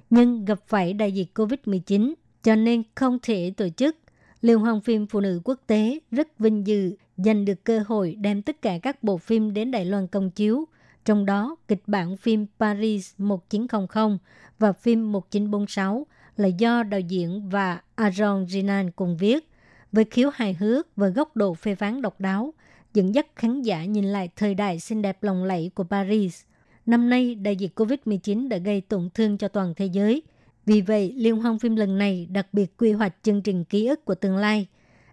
[0.10, 3.98] nhưng gặp phải đại dịch COVID-19 cho nên không thể tổ chức.
[4.42, 8.42] Liên hoan phim Phụ nữ quốc tế rất vinh dự giành được cơ hội đem
[8.42, 10.66] tất cả các bộ phim đến Đài Loan công chiếu,
[11.06, 14.18] trong đó kịch bản phim Paris 1900
[14.60, 19.50] và phim 1946 là do đạo diễn và Aaron Jinan cùng viết,
[19.92, 22.54] với khiếu hài hước và góc độ phê phán độc đáo–
[22.94, 26.42] dẫn dắt khán giả nhìn lại thời đại xinh đẹp lộng lẫy của Paris.
[26.86, 30.22] Năm nay, đại dịch COVID-19 đã gây tổn thương cho toàn thế giới.
[30.66, 34.06] Vì vậy, Liên hoan phim lần này đặc biệt quy hoạch chương trình ký ức
[34.06, 34.68] của tương lai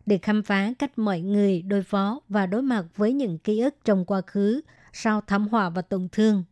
[0.07, 3.75] để khám phá cách mọi người đối phó và đối mặt với những ký ức
[3.85, 4.61] trong quá khứ
[4.93, 6.45] sau thảm họa và tổn thương.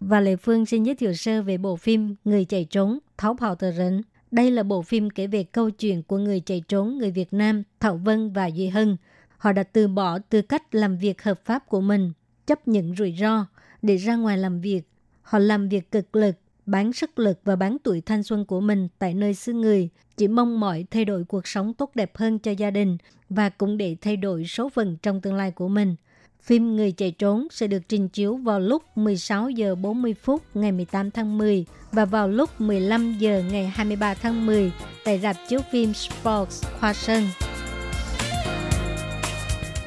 [0.00, 3.54] Và Lệ Phương xin giới thiệu sơ về bộ phim Người chạy trốn, Tháo Phào
[3.54, 4.02] Tờ Rỉnh.
[4.30, 7.62] Đây là bộ phim kể về câu chuyện của người chạy trốn người Việt Nam
[7.80, 8.96] Thảo Vân và Duy Hân–
[9.38, 12.12] Họ đã từ bỏ tư cách làm việc hợp pháp của mình,
[12.46, 13.46] chấp nhận rủi ro
[13.82, 14.82] để ra ngoài làm việc.
[15.22, 18.88] Họ làm việc cực lực, bán sức lực và bán tuổi thanh xuân của mình
[18.98, 22.50] tại nơi xứ người, chỉ mong mỏi thay đổi cuộc sống tốt đẹp hơn cho
[22.50, 22.96] gia đình
[23.30, 25.96] và cũng để thay đổi số phận trong tương lai của mình.
[26.42, 30.72] Phim Người chạy trốn sẽ được trình chiếu vào lúc 16 giờ 40 phút ngày
[30.72, 34.72] 18 tháng 10 và vào lúc 15 giờ ngày 23 tháng 10
[35.04, 37.22] tại rạp chiếu phim Sports Hoa Sơn.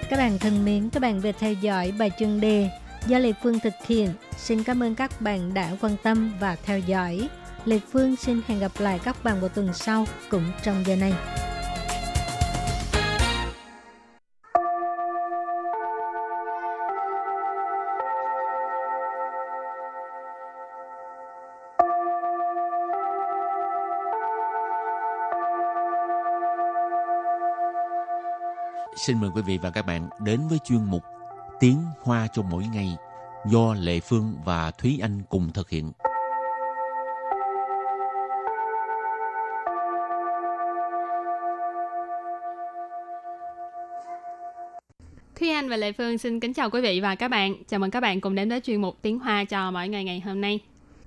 [0.10, 2.70] Các bạn thân mến, các bạn vừa theo dõi bài chuyên đề
[3.08, 4.10] do Lê Phương thực hiện.
[4.38, 7.30] Xin cảm ơn các bạn đã quan tâm và theo dõi.
[7.66, 11.14] Lê Phương xin hẹn gặp lại các bạn vào tuần sau cũng trong giờ này.
[29.00, 31.04] Xin mời quý vị và các bạn đến với chuyên mục
[31.60, 32.96] Tiếng Hoa cho mỗi ngày
[33.46, 35.92] do Lệ Phương và Thúy Anh cùng thực hiện.
[45.36, 47.56] Thúy Anh và Lệ Phương xin kính chào quý vị và các bạn.
[47.68, 50.20] Chào mừng các bạn cùng đến với chuyên mục Tiếng Hoa cho mỗi ngày ngày
[50.20, 50.60] hôm nay.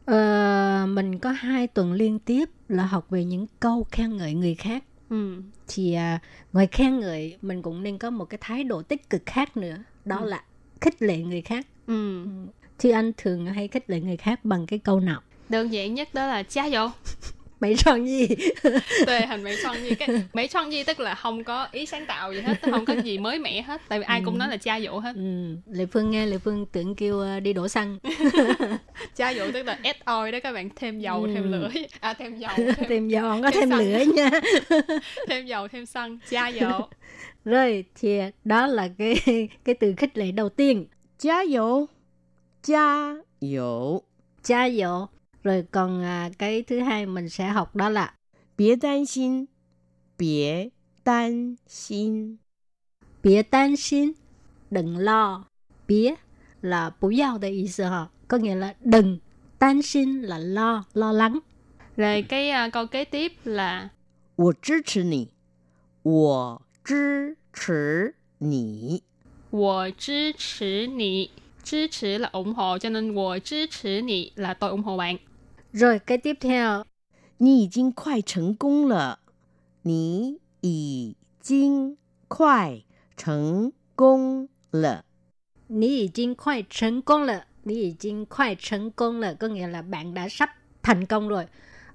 [0.05, 4.55] Ờ, mình có hai tuần liên tiếp là học về những câu khen ngợi người
[4.55, 4.85] khác.
[5.13, 5.43] Ừ.
[5.69, 6.19] Thì à,
[6.53, 9.77] ngoài khen ngợi, mình cũng nên có một cái thái độ tích cực khác nữa.
[10.05, 10.27] Đó Ừ.
[10.29, 10.43] là
[10.81, 11.67] khích lệ người khác.
[11.87, 12.25] Ừ.
[12.79, 15.21] Thì anh thường hay khích lệ người khác bằng cái câu nào?
[15.49, 16.89] Đơn giản nhất đó là cha dỗ
[17.62, 18.28] Mấy tròn gì?
[19.06, 22.06] Tuệ hành mấy son gì cái mấy son gì tức là không có ý sáng
[22.06, 23.82] tạo gì hết, không có gì mới mẻ hết.
[23.88, 25.16] Tại vì ai cũng nói là cha dỗ hết.
[25.16, 27.98] ừ, Lệ Phương nghe Lệ Phương tưởng kêu à, đi đổ xăng.
[29.16, 31.32] Cha dỗ tức là add oil đó các bạn thêm dầu, Ừ.
[31.34, 33.80] thêm lửa, à thêm dầu, thêm, thêm dầu không có thêm thêm xăng.
[33.80, 34.30] lửa nha.
[35.28, 36.88] thêm dầu, thêm xăng, cha dỗ.
[37.46, 39.16] Rồi thì đó là cái
[39.66, 40.86] cái từ khích lệ đầu tiên.
[41.20, 41.88] 加油，
[42.64, 44.04] 加油，
[44.44, 45.08] cha dỗ.
[45.44, 48.14] Rồi còn à, cái thứ hai mình sẽ học đó là
[48.58, 49.48] 别担心，
[50.18, 50.72] 别
[51.04, 52.38] 担心，
[53.24, 54.14] bía tan xin,
[54.72, 55.46] đừng lo.
[55.88, 56.16] Bía
[56.62, 59.20] là bú giao de ý思ha, có nghĩa là đừng.
[59.60, 61.40] Tan xin là lo, lo lắng.
[61.98, 63.90] Rồi cái à, câu kế tiếp là
[64.36, 65.28] 我支持你，
[66.04, 69.02] 我支持你，
[69.50, 71.30] 我支持你。
[71.64, 75.18] 支持là ủng hộ cho nên 我支持你 là tôi ủng hộ bạn.
[75.73, 76.83] Rồi cái tiếp theo.
[77.39, 79.17] Nì jing khoai thành công lợ.
[79.85, 81.95] Nì ì jing
[82.29, 82.85] khoai
[83.17, 85.03] thành công lợ.
[85.69, 87.45] Nì jing khoai thành công lợ.
[87.65, 89.35] Nì jing khoai thành công lợ.
[89.35, 90.51] Có nghĩa là bạn đã sắp
[90.83, 91.45] thành công rồi.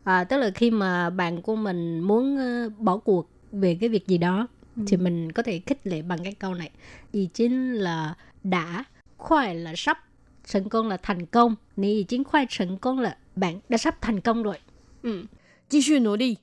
[0.03, 4.07] À, tức là khi mà bạn của mình muốn uh, bỏ cuộc về cái việc
[4.07, 4.83] gì đó ừ.
[4.87, 6.71] thì mình có thể khích lệ bằng cái câu này.
[7.11, 8.83] Ý chính là đã,
[9.17, 10.06] khoai là sắp,
[10.46, 11.56] thành công là thành công.
[11.76, 14.56] Ní ý chính khoai thành công là bạn đã sắp thành công rồi.
[15.02, 15.26] Ừ.
[15.68, 16.36] 继续努力，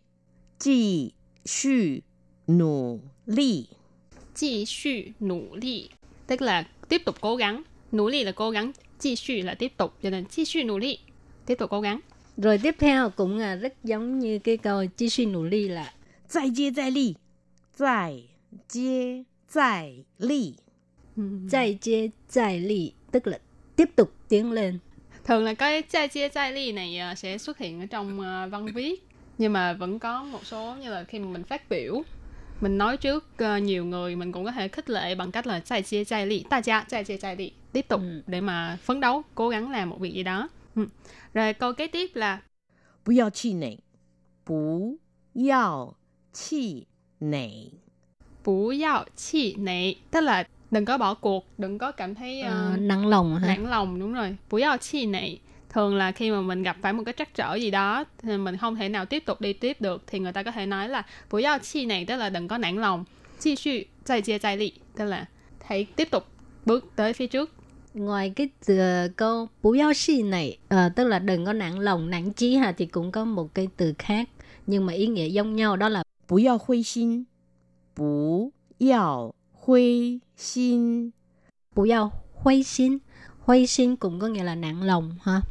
[0.60, 1.13] 继
[1.45, 2.04] 续
[2.47, 3.67] 努力。
[4.36, 5.89] 继续努力
[6.28, 7.63] tức là tiếp tục cố gắng.
[7.91, 10.99] Nỗ lực là cố gắng, 继续 là tiếp tục, cho nên 继续努力
[11.45, 11.99] tiếp tục cố gắng.
[12.38, 15.93] Rồi tiếp theo cũng là rất giống như cái câu chi suy nỗ lực là
[16.28, 17.15] 再接再厉，
[17.75, 18.23] 再
[18.67, 20.56] 接再厉。
[21.49, 23.39] 再接再厉, tức là
[23.76, 24.78] tiếp tục tiến lên.
[25.24, 28.46] Thường là cái chai chia chai ly này à, sẽ xuất hiện ở trong à,
[28.46, 29.08] văn viết
[29.38, 32.02] nhưng mà vẫn có một số như là khi mà mình phát biểu
[32.60, 35.60] mình nói trước à, nhiều người mình cũng có thể khích lệ bằng cách là
[35.60, 38.22] chai chia chai ly ta cha chạy chia chai ly tiếp tục ừ.
[38.26, 40.48] để mà phấn đấu cố gắng làm một việc gì đó.
[40.74, 40.87] Ừ.
[41.34, 42.40] Rồi câu kế tiếp là
[43.06, 43.76] bù yào chi nể
[44.46, 44.96] bù
[45.48, 45.94] yào
[46.32, 46.84] chi
[47.20, 47.50] nể
[48.44, 52.46] bù yào chi nể tức là đừng có bỏ cuộc đừng có cảm thấy uh,
[52.46, 53.46] à, nặng lòng hả?
[53.46, 54.37] nặng lòng đúng rồi.
[54.50, 57.54] Buổi giao chi này thường là khi mà mình gặp phải một cái trắc trở
[57.54, 60.42] gì đó thì mình không thể nào tiếp tục đi tiếp được thì người ta
[60.42, 63.04] có thể nói là buổi giao chi này tức là đừng có nản lòng.
[63.40, 65.26] Chi suy chạy chia chạy lị tức là
[65.64, 66.26] hãy tiếp tục
[66.66, 67.50] bước tới phía trước.
[67.94, 72.10] Ngoài cái từ câu bú giao si này à, tức là đừng có nặng lòng
[72.10, 74.28] nặng chí ha thì cũng có một cái từ khác
[74.66, 77.24] nhưng mà ý nghĩa giống nhau đó là bú giao huy xin
[77.96, 81.12] bú giao 灰心。
[81.75, 82.97] bú giao huây xin.
[83.39, 85.41] Huây xin cũng có nghĩa là nặng lòng ha.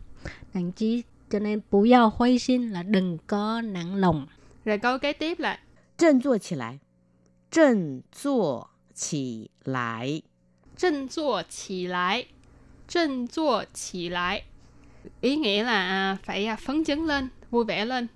[0.55, 4.27] Nặng chí, cho nên bú giao huây xin là đừng có nặng lòng.
[4.65, 5.59] rồi câu kế tiếp là
[5.99, 6.79] 振作起来，
[7.51, 10.23] 振作起来。
[10.79, 12.27] 振作起来
[12.87, 14.45] 振作起来
[15.21, 18.07] ý nghĩa là à, phải à, phấn chấn lên vui vẻ lên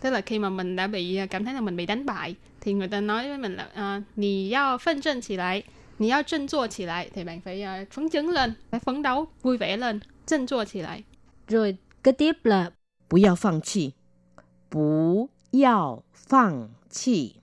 [0.00, 2.34] tức là khi mà mình đã bị à, cảm thấy là mình bị đánh bại
[2.66, 5.62] thì người ta nói với mình là à, 你要奋振起来
[5.98, 11.02] 你要振作起来 thì bạn phải à, phấn chấn lên phải phấn đấu vui vẻ lên 振作起来
[11.48, 12.70] Rồi cái tiếp là
[13.08, 13.94] 不要放弃，
[14.70, 17.42] 不要放弃。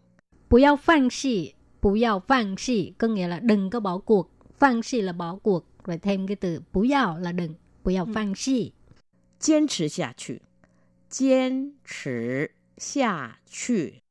[0.50, 1.54] bú giao phang si.
[1.82, 4.32] Bú giao phang si có nghĩa là đừng có bỏ cuộc.
[4.60, 5.66] Phang si là bỏ cuộc.
[5.86, 7.54] Rồi thêm cái từ bú giao là đừng.
[7.84, 8.72] Bú giao phang si.
[9.40, 10.42] 坚持下去，
[11.10, 14.02] 坚持下去。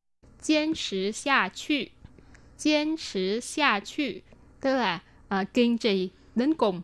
[0.43, 1.93] 坚持下去
[2.57, 4.23] 坚持下去
[4.61, 6.83] tức là à, kiên trì đến cùng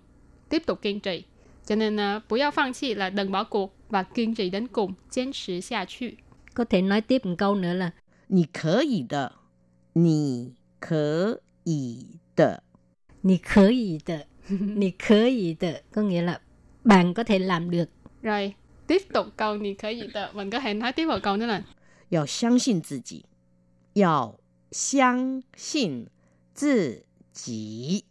[0.48, 1.24] tiếp tục kiên trì
[1.66, 6.16] cho nên uh, 不要放弃 là đừng bỏ cuộc và kiên trì đến cùng 坚持下去
[6.54, 7.90] Có thể nói tiếp một câu nữa là
[8.28, 9.32] 你可以的，
[9.94, 12.62] 你可以的。
[13.24, 14.18] Nì khởi ý tờ.
[14.50, 15.72] Nì khởi ý tờ.
[15.92, 16.40] Có nghĩa là
[16.84, 17.88] bạn có thể làm được.
[18.22, 18.54] rồi
[18.86, 21.46] tiếp tục câu gì khởi gì tờ mình có thể nói tiếp vào câu nữa
[21.46, 21.62] là
[22.10, 23.24] 要相信自己，
[23.98, 24.38] 要
[24.70, 26.06] 相信
[26.54, 28.04] 自己。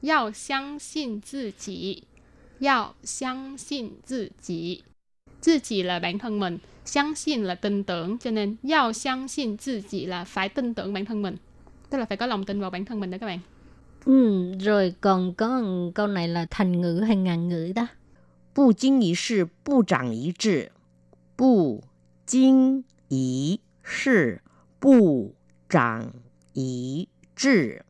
[0.00, 2.08] 要相信自己，
[2.58, 4.84] 要相信自己。
[5.40, 11.04] 自己là bản thân mình, 相信 là tin tưởng, cho nên 要相信自己 là phải tin tưởng bản
[11.04, 11.36] thân mình.
[11.90, 13.40] Tức là phải có lòng tin vào bản thân mình đó các bạn.
[14.04, 15.62] Ừ, rồi còn có
[15.94, 17.88] câu này là thành ngữ hay ngàn ngữ đó.
[18.54, 20.72] 不经一事不长一智，
[21.36, 21.82] 不
[22.26, 24.42] 经一事
[24.80, 25.34] 不
[25.68, 26.12] 长
[26.54, 27.82] 一智。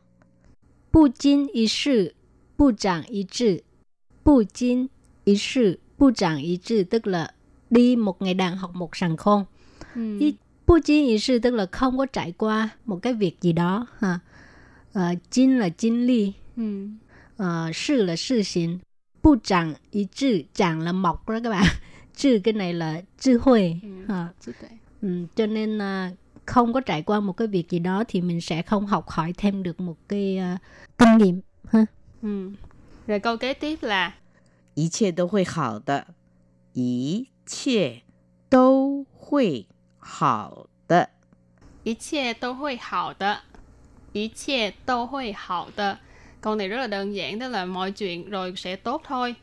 [0.91, 2.15] 不经一事
[2.57, 3.63] 不长一智，
[4.23, 4.89] 不经
[5.25, 7.31] 一事不长一智 tức là
[7.71, 9.45] đi một ngày đàn học một sàng khôn.
[9.95, 10.19] Ừ.
[10.19, 10.35] Ý,
[10.67, 13.87] bu chín ý sư tức là không có trải qua một cái việc gì đó
[13.99, 14.19] ha.
[14.93, 16.89] Ờ, chín là chín ly, Ừ.
[17.37, 18.79] ờ, sư là sư hành,
[19.23, 21.65] bu chẳng ý智, chẳng là mọc đó các bạn.
[22.17, 23.89] 智cái này là智慧Ừ.
[24.09, 24.29] ha.
[24.41, 24.69] Trí tuệ.
[25.03, 26.11] Ừ, cho nên à,
[26.47, 29.33] không có trải qua một cái việc gì đó thì mình sẽ không học hỏi
[29.37, 30.59] thêm được một cái à,
[30.99, 31.87] kinh nghiệm ha.
[32.23, 32.51] Ừ.
[33.07, 34.13] Rồi câu kế tiếp là
[34.75, 36.07] 一切都会好的，
[36.73, 38.03] 一切
[38.49, 39.67] 都会
[39.99, 41.11] 好的。
[41.85, 43.43] 一切都会好的，
[44.13, 45.99] 一切都会好的。
[46.41, 49.35] Câu này rất là đơn giản, đó là mọi chuyện rồi sẽ tốt thôi.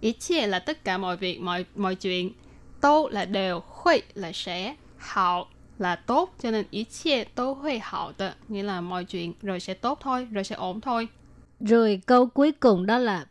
[0.00, 2.32] Ý chia là tất cả mọi việc, mọi mọi chuyện.
[2.80, 5.46] Tốt là đều, huy là sẽ, hảo
[5.81, 9.59] là tốt cho nên ý chia tốt hơi hảo tờ nghĩa là mọi chuyện rồi
[9.59, 11.07] sẽ tốt thôi rồi sẽ ổn thôi.
[11.59, 13.25] Rồi câu cuối cùng đó là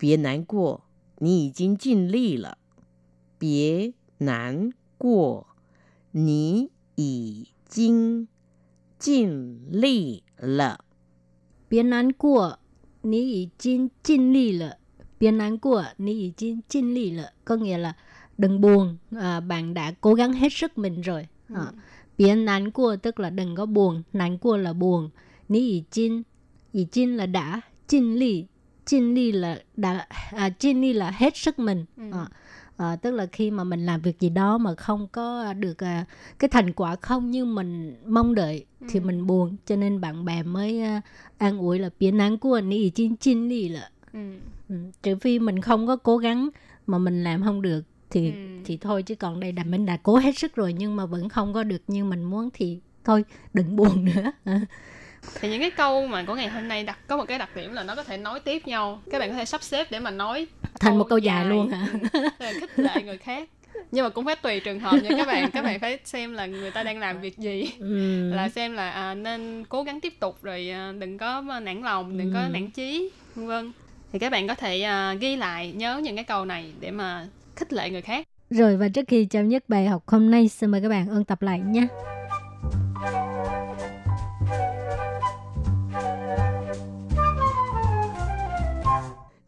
[0.00, 0.78] Bia nán của,
[1.20, 2.54] nì jin jin li là
[3.40, 5.42] Bia nán của,
[6.12, 8.24] nì ì jin
[9.00, 10.78] jin li là
[11.70, 12.56] Bia nán của,
[13.02, 14.78] nì ì jin jin li là
[15.20, 17.92] Bia nán của, nì ì jin jin li là Có nghĩa là
[18.38, 21.72] đừng buồn, à, bạn đã cố gắng hết sức mình rồi à,
[22.18, 25.10] biến án của tức là đừng có buồn nán của là buồn.
[25.48, 26.22] Ní ý chín
[26.72, 28.46] ý chín là đã chinh ly
[28.86, 31.84] chinh ly là đã à, chinh ly là hết sức mình.
[32.12, 32.26] À,
[32.76, 36.04] à, tức là khi mà mình làm việc gì đó mà không có được à,
[36.38, 39.56] cái thành quả không như mình mong đợi thì mình buồn.
[39.66, 41.00] Cho nên bạn bè mới à,
[41.38, 44.18] an ủi là biến án của anh ý chín chín đi là Ừ.
[44.68, 44.74] ừ.
[45.02, 46.48] trừ phi mình không có cố gắng
[46.86, 48.36] mà mình làm không được thì Ừ.
[48.64, 51.28] thì thôi chứ còn đây là mình đã cố hết sức rồi nhưng mà vẫn
[51.28, 54.32] không có được như mình muốn thì thôi đừng buồn nữa
[55.40, 57.72] Thì những cái câu mà của ngày hôm nay đặt có một cái đặc điểm
[57.72, 59.00] là nó có thể nối tiếp nhau.
[59.10, 60.46] Các bạn có thể sắp xếp để mà nói
[60.80, 62.46] thành một câu dài luôn hả Ừ.
[62.60, 63.48] Khích lệ người khác
[63.90, 66.46] nhưng mà cũng phải tùy trường hợp nha các bạn các bạn phải xem là
[66.46, 68.30] người ta đang làm việc gì ừ.
[68.34, 72.18] là xem là à, nên cố gắng tiếp tục rồi à, đừng có nản lòng
[72.18, 72.48] đừng có Ừ.
[72.52, 73.72] nản chí vân vân
[74.12, 77.26] thì các bạn có thể à, ghi lại nhớ những cái câu này để mà
[77.57, 80.71] khích lệ người khác rồi và trước khi chấm dứt bài học hôm nay xin
[80.71, 81.87] mời các bạn ôn tập lại nhé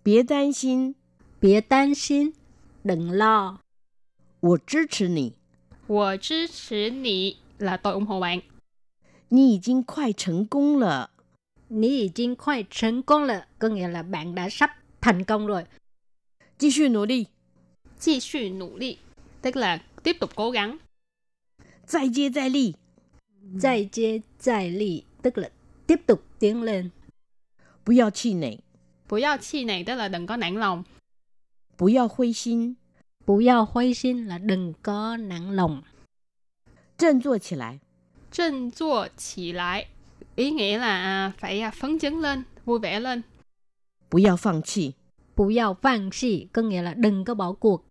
[0.03, 0.93] 别担心，
[1.39, 2.34] 别担心
[2.84, 3.58] đừng lo
[4.39, 5.34] 我支持你。
[5.88, 8.41] 我支持你 là tôi ủng hộ bạn
[9.29, 11.10] 你已经快成功了，
[11.69, 15.47] Ní ý chính khoai thành công là có nghĩa là bạn đã sắp thành công
[15.47, 15.65] rồi
[16.60, 17.27] 继续努力，
[17.99, 18.97] 继续努力
[19.41, 20.77] tức là tiếp tục cố gắng
[21.86, 22.75] 再接再厉，
[23.60, 25.49] 再接再厉 tức là
[25.88, 26.91] tiếp tục tiến lên
[27.84, 28.60] 不要气馁，
[29.08, 30.84] 不要气馁 tức là đừng có nản lòng
[31.77, 32.75] 不要灰心，
[33.25, 35.81] Bù giao hoay xin là đừng có nặng lòng
[36.97, 37.79] 振作起来，
[38.31, 39.88] 振作起来
[40.36, 43.23] ý nghĩa là à, phải à, phấn chấn lên vui vẻ lên
[44.10, 44.93] 不要放弃，
[45.36, 47.86] Bù giao phang si có nghĩa là đừng có bỏ cuộc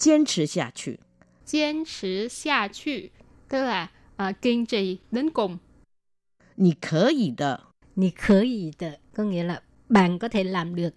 [0.00, 1.00] 坚持下去。
[1.44, 3.10] 坚持下去
[3.48, 5.58] tức là à, kiên trì đến cùng
[6.56, 7.60] 你可以的，
[7.94, 10.94] Nì khởi ý tờ có nghĩa là bạn có thể làm được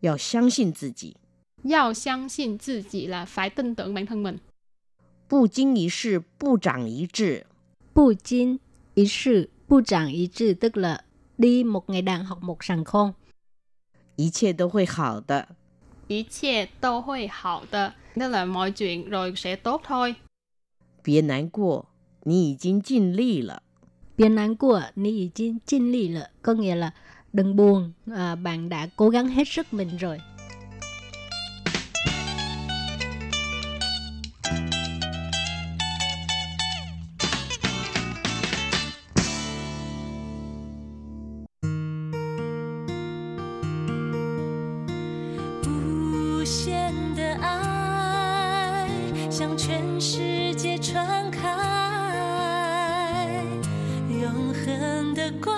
[0.00, 1.16] 要相信自己。
[1.64, 4.38] 要相信自己 là phải tin tưởng bản thân mình
[5.28, 7.46] 不经一事不长一智，
[7.94, 8.58] Bù chín
[8.94, 11.04] ý sự bù chẳng ý智tức là
[11.38, 13.14] đi một ngày đàn học một sàng khôn
[14.16, 15.56] 一切都会好的。
[16.08, 20.14] 一切都会好的 tức là mọi chuyện rồi sẽ tốt thôi
[21.04, 21.86] 别难过，
[22.24, 23.62] 你已经尽力了。
[24.16, 26.92] biến án của ní ý chín chinh ly lợ có nghĩa là
[27.32, 30.20] đừng buồn à, bạn đã cố gắng hết sức mình rồi
[49.47, 51.39] 向全世界传开，
[54.09, 55.57] 永恒的光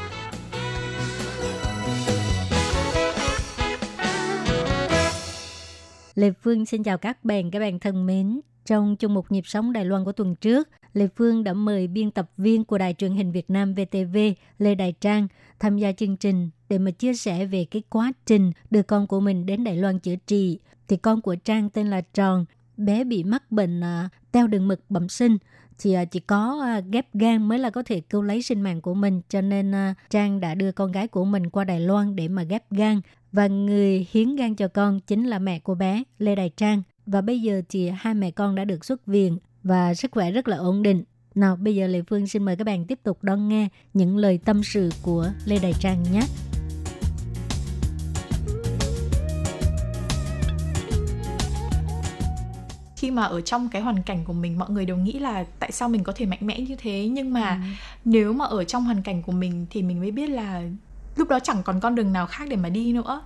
[6.21, 8.41] Lê Phương xin chào các bạn, các bạn thân mến.
[8.65, 12.11] Trong chung mục nhịp sống Đài Loan của tuần trước, Lê Phương đã mời biên
[12.11, 14.17] tập viên của Đài truyền hình Việt Nam VTV
[14.59, 15.27] Lê Đại Trang
[15.59, 19.19] tham gia chương trình để mà chia sẻ về cái quá trình đưa con của
[19.19, 20.59] mình đến Đài Loan chữa trị.
[20.87, 22.45] Thì con của Trang tên là Tròn,
[22.77, 25.37] bé bị mắc bệnh à, teo đường mực bẩm sinh
[25.79, 28.81] thì à, chỉ có à, ghép gan mới là có thể cứu lấy sinh mạng
[28.81, 32.15] của mình cho nên à, Trang đã đưa con gái của mình qua Đài Loan
[32.15, 36.03] để mà ghép gan và người hiến gan cho con chính là mẹ của bé
[36.17, 39.93] Lê Đài Trang và bây giờ thì hai mẹ con đã được xuất viện và
[39.93, 41.03] sức khỏe rất là ổn định.
[41.35, 44.39] Nào bây giờ Lê Phương xin mời các bạn tiếp tục đón nghe những lời
[44.45, 46.21] tâm sự của Lê Đài Trang nhé.
[52.97, 55.71] khi mà ở trong cái hoàn cảnh của mình mọi người đều nghĩ là tại
[55.71, 57.61] sao mình có thể mạnh mẽ như thế nhưng mà Ừ.
[58.05, 60.63] nếu mà ở trong hoàn cảnh của mình thì mình mới biết là
[61.15, 63.21] lúc đó chẳng còn con đường nào khác để mà đi nữa.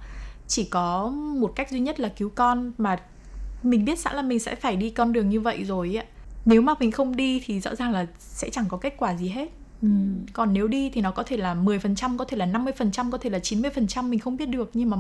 [0.47, 1.07] Chỉ có
[1.39, 2.99] một cách duy nhất là cứu con mà
[3.63, 6.05] mình biết sẵn là mình sẽ phải đi con đường như vậy rồi ạ.
[6.45, 9.27] Nếu mà mình không đi thì rõ ràng là sẽ chẳng có kết quả gì
[9.27, 9.49] hết.
[9.81, 9.87] Ừ.
[10.33, 13.29] còn nếu đi thì nó có thể là 10%, có thể là 50%, có thể
[13.29, 14.69] là 90% mình không biết được.
[14.73, 14.97] Nhưng mà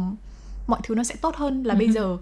[0.67, 2.17] mọi thứ nó sẽ tốt hơn là bây giờ.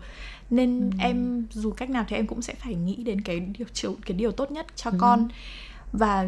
[0.50, 4.18] Nên em dù cách nào thì em cũng sẽ phải nghĩ đến cái điều cái
[4.18, 5.28] điều tốt nhất cho con.
[5.92, 6.28] Và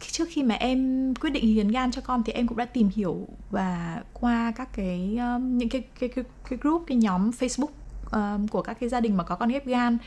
[0.00, 2.88] trước khi mà em quyết định hiến gan cho con thì em cũng đã tìm
[2.94, 7.72] hiểu và qua các cái um, những cái cái cái, cái group cái nhóm Facebook
[8.12, 9.98] um, của các cái gia đình mà có con ghép gan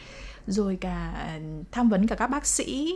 [0.48, 1.28] rồi cả
[1.72, 2.94] tham vấn cả các bác sĩ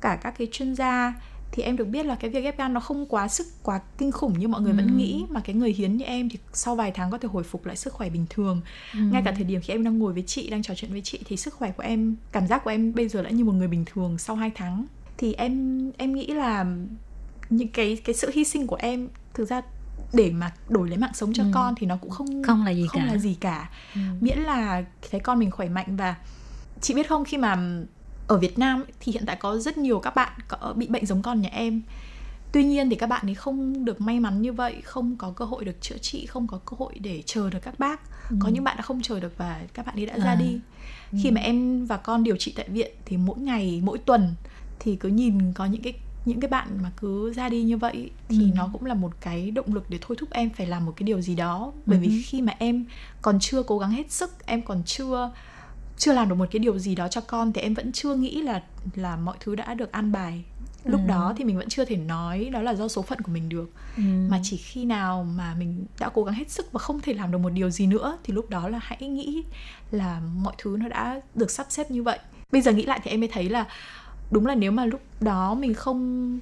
[0.00, 1.14] cả các cái chuyên gia
[1.52, 4.12] thì em được biết là cái việc ghép gan nó không quá sức quá kinh
[4.12, 6.90] khủng như mọi người vẫn nghĩ mà cái người hiến như em thì sau vài
[6.90, 8.60] tháng có thể hồi phục lại sức khỏe bình thường.
[9.12, 11.20] Ngay cả thời điểm khi em đang ngồi với chị đang trò chuyện với chị
[11.24, 13.68] thì sức khỏe của em cảm giác của em bây giờ đã như một người
[13.68, 14.86] bình thường sau 2 tháng
[15.18, 16.66] thì em em nghĩ là
[17.50, 19.60] những cái cái sự hy sinh của em thực ra
[20.12, 21.48] để mà đổi lấy mạng sống cho Ừ.
[21.54, 23.06] con thì nó cũng không Không là gì không cả.
[23.06, 24.00] là gì cả Ừ.
[24.20, 26.14] miễn là thấy con mình khỏe mạnh và
[26.80, 27.56] chị biết không khi mà
[28.26, 31.22] ở Việt Nam thì hiện tại có rất nhiều các bạn có bị bệnh giống
[31.22, 31.82] con nhà em
[32.52, 35.44] tuy nhiên thì các bạn ấy không được may mắn như vậy không có cơ
[35.44, 38.00] hội được chữa trị không có cơ hội để chờ được các bác
[38.40, 40.34] có những bạn đã không chờ được và các bạn ấy đã ra À.
[40.34, 40.60] đi
[41.22, 44.34] khi mà em và con điều trị tại viện thì mỗi ngày mỗi tuần
[44.88, 45.92] thì cứ nhìn có những cái
[46.24, 48.56] những cái bạn mà cứ ra đi như vậy thì Ừ.
[48.56, 51.04] nó cũng là một cái động lực để thôi thúc em phải làm một cái
[51.04, 52.02] điều gì đó bởi Ừ.
[52.02, 52.84] vì khi mà em
[53.22, 55.30] còn chưa cố gắng hết sức em còn chưa
[55.98, 58.42] chưa làm được một cái điều gì đó cho con thì em vẫn chưa nghĩ
[58.42, 58.62] là
[58.94, 60.44] là mọi thứ đã được an bài
[60.84, 61.06] lúc Ừ.
[61.08, 63.70] đó thì mình vẫn chưa thể nói đó là do số phận của mình được
[63.96, 64.02] Ừ.
[64.30, 67.32] mà chỉ khi nào mà mình đã cố gắng hết sức và không thể làm
[67.32, 69.42] được một điều gì nữa thì lúc đó là hãy nghĩ
[69.90, 72.18] là mọi thứ nó đã được sắp xếp như vậy
[72.52, 73.64] bây giờ nghĩ lại thì em mới thấy là
[74.30, 76.38] đúng là nếu mà lúc đó mình không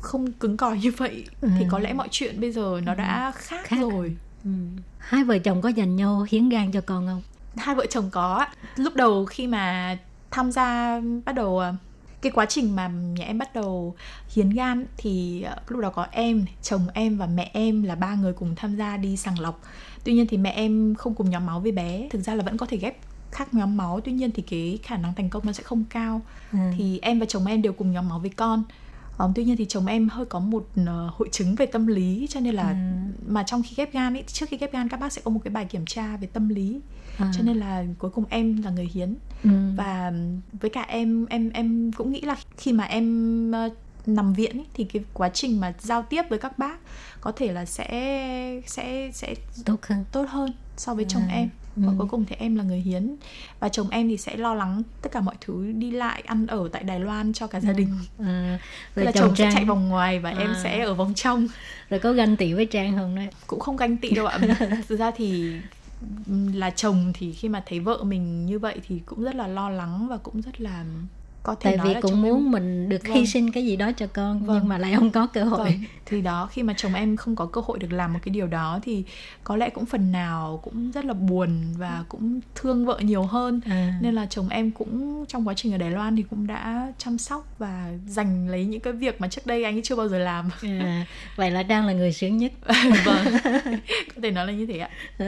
[0.00, 1.68] không cứng cỏi như vậy thì Ừ.
[1.70, 3.78] có lẽ mọi chuyện bây giờ nó đã khác, Khác.
[3.80, 4.50] rồi Ừ.
[4.98, 7.22] Hai vợ chồng có dành nhau hiến gan cho con không?
[7.56, 9.98] hai vợ chồng có lúc đầu khi mà
[10.30, 11.74] tham gia bắt đầu ờ,
[12.20, 13.94] cái quá trình mà nhà em bắt đầu
[14.28, 18.14] hiến gan thì ờ, lúc đó có em chồng em và mẹ em là ba
[18.14, 19.62] người cùng tham gia đi sàng lọc
[20.04, 22.56] tuy nhiên thì mẹ em không cùng nhóm máu với bé thực ra là vẫn
[22.56, 22.96] có thể ghép
[23.32, 26.20] khác nhóm máu tuy nhiên thì cái khả năng thành công nó sẽ không cao
[26.52, 26.58] Ừ.
[26.76, 28.62] thì em và chồng em đều cùng nhóm máu với con
[29.16, 32.26] Ờ, tuy nhiên thì chồng em hơi có một ờ, hội chứng về tâm lý
[32.30, 32.74] cho nên là Ừ.
[33.32, 35.40] mà trong khi ghép gan ấy trước khi ghép gan các bác sẽ có một
[35.44, 36.80] cái bài kiểm tra về tâm lý
[37.18, 37.30] À.
[37.36, 39.14] cho nên là cuối cùng em là người hiến
[39.44, 39.50] Ừ.
[39.76, 40.12] và
[40.60, 43.68] với cả em em em cũng nghĩ là khi mà em ờ,
[44.06, 46.78] nằm viện ý, thì cái quá trình mà giao tiếp với các bác
[47.20, 50.04] có thể là sẽ sẽ sẽ tốt hơn.
[50.12, 51.48] tốt hơn so với chồng À, em
[51.80, 51.94] và ừ.
[51.98, 53.16] cuối cùng thì em là người hiến.
[53.60, 56.68] Và chồng em thì sẽ lo lắng tất cả mọi thứ đi lại ăn ở
[56.72, 57.88] tại Đài Loan cho cả gia đình.
[58.18, 58.58] À,
[58.94, 60.60] Tức rồi là chồng chồng sẽ chạy vòng ngoài và em À.
[60.62, 61.48] sẽ ở vòng trong.
[61.90, 63.28] Rồi có ganh tị với Trang không đấy?
[63.46, 64.38] cũng không ganh tị đâu ạ.
[64.88, 65.52] Thực ra thì
[66.26, 69.46] ừm, là chồng thì khi mà thấy vợ mình như vậy thì cũng rất là
[69.46, 70.84] lo lắng và cũng rất là
[71.48, 72.50] có thể tại vì cũng chồng muốn em...
[72.50, 73.26] mình được hy Vâng.
[73.26, 74.58] sinh cái gì đó cho con Vâng.
[74.58, 77.36] nhưng mà lại không có cơ hội Vâng, thì đó khi mà chồng em không
[77.36, 79.04] có cơ hội được làm một cái điều đó thì
[79.44, 83.60] có lẽ cũng phần nào cũng rất là buồn và cũng thương vợ nhiều hơn
[83.64, 83.98] À.
[84.02, 87.18] nên là chồng em cũng trong quá trình ở Đài Loan thì cũng đã chăm
[87.18, 90.18] sóc và giành lấy những cái việc mà trước đây anh ấy chưa bao giờ
[90.18, 92.52] làm À, vậy là đang là người sướng nhất
[93.04, 93.26] vâng
[94.14, 95.26] có thể nói là như thế ạ Ờ,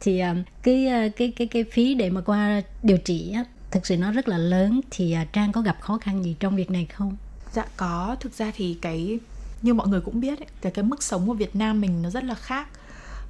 [0.00, 3.44] thì um, cái uh, cái cái cái phí để mà qua điều trị á
[3.76, 6.56] thực sự nó rất là lớn thì à, Trang có gặp khó khăn gì trong
[6.56, 7.16] việc này không?
[7.52, 9.18] Dạ có, thực ra thì cái
[9.62, 12.10] như mọi người cũng biết ấy, cái cái mức sống của Việt Nam mình nó
[12.10, 12.68] rất là khác.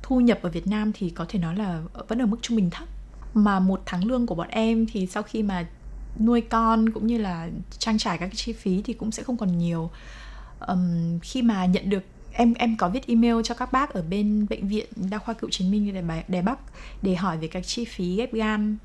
[0.03, 2.71] Thu nhập ở Việt Nam thì có thể nói là vẫn ở mức trung bình
[2.71, 2.89] thấp.
[3.35, 5.67] Mà một tháng lương của bọn em thì sau khi mà
[6.21, 9.37] nuôi con cũng như là trang trải các cái chi phí thì cũng sẽ không
[9.37, 9.91] còn nhiều.
[10.69, 14.47] um, khi mà nhận được em em có viết email cho các bác ở bên
[14.51, 16.59] bệnh viện đa khoa cựu chiến binh Đài, Bà- Đài Bắc
[17.03, 18.77] để hỏi về các chi phí ghép gan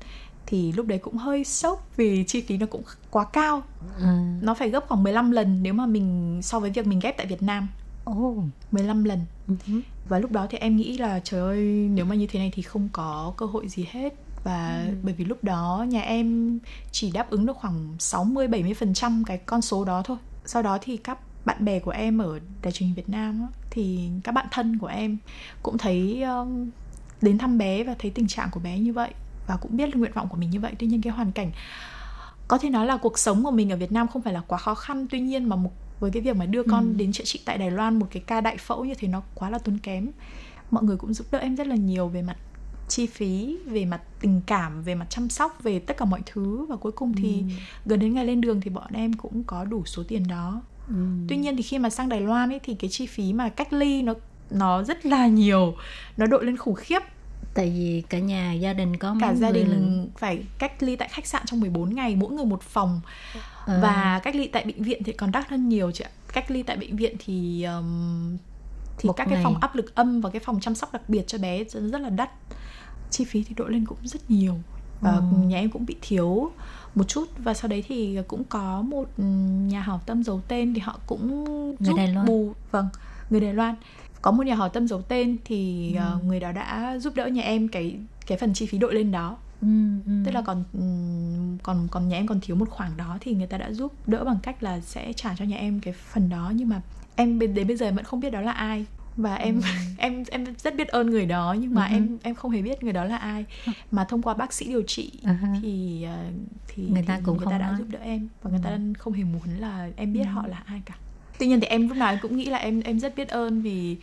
[0.46, 3.62] thì lúc đấy cũng hơi sốc vì chi phí nó cũng quá cao.
[4.02, 7.16] À, nó phải gấp khoảng 15 lần nếu mà mình so với việc mình ghép
[7.16, 7.68] tại Việt Nam.
[8.04, 9.20] Ồ, 15 lần.
[9.48, 9.80] Ừ hứ.
[10.08, 11.58] và lúc đó thì em nghĩ là trời ơi
[11.94, 14.14] nếu mà như thế này thì không có cơ hội gì hết.
[14.44, 16.58] Và bởi vì lúc đó nhà em
[16.92, 20.16] chỉ đáp ứng được khoảng 60 70% cái con số đó thôi.
[20.44, 24.10] Sau đó thì các bạn bè của em ở đài truyền hình Việt Nam thì
[24.24, 25.18] các bạn thân của em
[25.62, 26.70] cũng thấy um,
[27.22, 29.10] đến thăm bé và thấy tình trạng của bé như vậy
[29.46, 30.72] và cũng biết là nguyện vọng của mình như vậy.
[30.78, 31.50] Tuy nhiên cái hoàn cảnh
[32.48, 34.58] có thể nói là cuộc sống của mình ở Việt Nam không phải là quá
[34.58, 35.06] khó khăn.
[35.10, 35.70] Tuy nhiên mà một
[36.00, 38.40] với cái việc mà đưa con đến chữa trị tại Đài Loan một cái ca
[38.40, 40.08] đại phẫu như thế nó quá là tốn kém.
[40.70, 42.36] Mọi người cũng giúp đỡ em rất là nhiều về mặt
[42.88, 46.66] chi phí về mặt tình cảm về mặt chăm sóc về tất cả mọi thứ.
[46.68, 47.44] Và cuối cùng thì
[47.86, 50.62] gần đến ngày lên đường thì bọn em cũng có đủ số tiền đó.
[50.88, 50.94] Ừ.
[51.28, 53.72] tuy nhiên thì khi mà sang Đài Loan ấy thì cái chi phí mà cách
[53.72, 54.14] ly nó
[54.50, 55.74] nó rất là nhiều.
[56.16, 57.02] Nó đội lên khủng khiếp
[57.54, 60.08] tại vì cả nhà gia đình có cả gia đình lận.
[60.18, 63.00] phải cách ly tại khách sạn trong 14 ngày mỗi người một phòng
[63.66, 63.78] Ờ.
[63.82, 66.62] và cách ly tại bệnh viện thì còn đắt hơn nhiều chị ạ cách ly
[66.62, 68.36] tại bệnh viện thì um,
[68.98, 69.44] thì Một các cái ngày.
[69.44, 72.00] phòng áp lực âm và cái phòng chăm sóc đặc biệt cho bé rất rất
[72.00, 72.30] là đắt
[73.10, 74.54] chi phí thì đội lên cũng rất nhiều
[75.00, 75.22] và Ừ.
[75.46, 76.50] nhà em cũng bị thiếu
[76.94, 79.08] một chút và sau đấy thì cũng có một
[79.68, 82.26] nhà hảo tâm giấu tên thì họ cũng Người giúp Đài Loan.
[82.26, 82.88] bù vâng
[83.30, 83.74] người Đài Loan
[84.22, 85.98] có một nhà hảo tâm giấu tên thì Ừ.
[85.98, 87.96] ờ, người đó đã giúp đỡ nhà em cái
[88.26, 89.68] cái phần chi phí đội lên đó Ừ,
[90.06, 90.12] ừ.
[90.24, 93.46] tức là còn ừm, còn còn nhà em còn thiếu một khoản đó thì người
[93.46, 96.52] ta đã giúp đỡ bằng cách là sẽ trả cho nhà em cái phần đó
[96.56, 96.80] nhưng mà
[97.16, 99.60] em đến bây giờ vẫn không biết đó là ai và em
[99.98, 101.92] em em rất biết ơn người đó nhưng mà Ừ.
[101.92, 103.44] em em không hề biết người đó là ai
[103.90, 105.56] mà thông qua bác sĩ điều trị ha.
[105.62, 106.24] thì ờ,
[106.68, 107.78] thì Người ta thì cũng người ta đã nói.
[107.78, 110.82] giúp đỡ em và người ta không hề muốn là em biết họ là ai
[110.86, 110.94] cả
[111.42, 113.62] tuy nhiên thì em lúc nào em cũng nghĩ là em em rất biết ơn
[113.62, 113.96] vì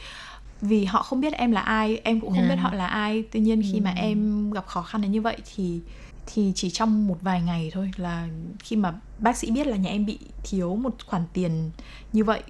[0.62, 2.50] vì họ không biết em là ai em cũng không À.
[2.50, 5.38] biết họ là ai tuy nhiên khi mà em gặp khó khăn đến như vậy
[5.56, 5.80] thì
[6.34, 8.28] thì chỉ trong một vài ngày thôi là
[8.64, 11.72] khi mà bác sĩ biết là nhà em bị thiếu một khoản tiền
[12.14, 12.44] như vậy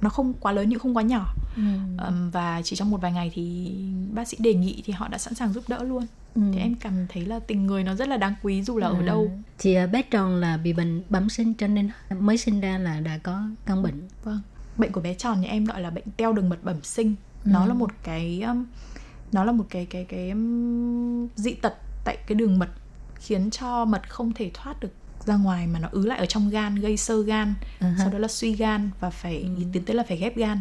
[0.00, 1.62] nó không quá lớn nhưng không quá nhỏ Ừ.
[1.98, 3.72] Ừm, và chỉ trong một vài ngày thì
[4.14, 6.42] bác sĩ đề nghị thì họ đã sẵn sàng giúp đỡ luôn Ừ.
[6.52, 8.94] thì em cảm thấy là tình người nó rất là đáng quý dù là ở
[9.00, 12.60] À, đâu thì à, bé tròn là bị bệnh bẩm sinh cho nên mới sinh
[12.60, 14.40] ra là đã có căn bệnh Vâng.
[14.76, 17.14] Bệnh của bé tròn nhà em gọi là bệnh teo đường mật bẩm sinh.
[17.44, 17.50] Ừ.
[17.52, 18.66] Nó là một cái um,
[19.32, 21.74] nó là một cái cái cái um, dị tật
[22.04, 22.68] tại cái đường mật
[23.14, 24.92] khiến cho mật không thể thoát được
[25.26, 27.94] ra ngoài mà nó ứ lại ở trong gan gây sơ gan, ha.
[27.98, 30.60] sau đó là suy gan và phải tiến tới là phải ghép gan.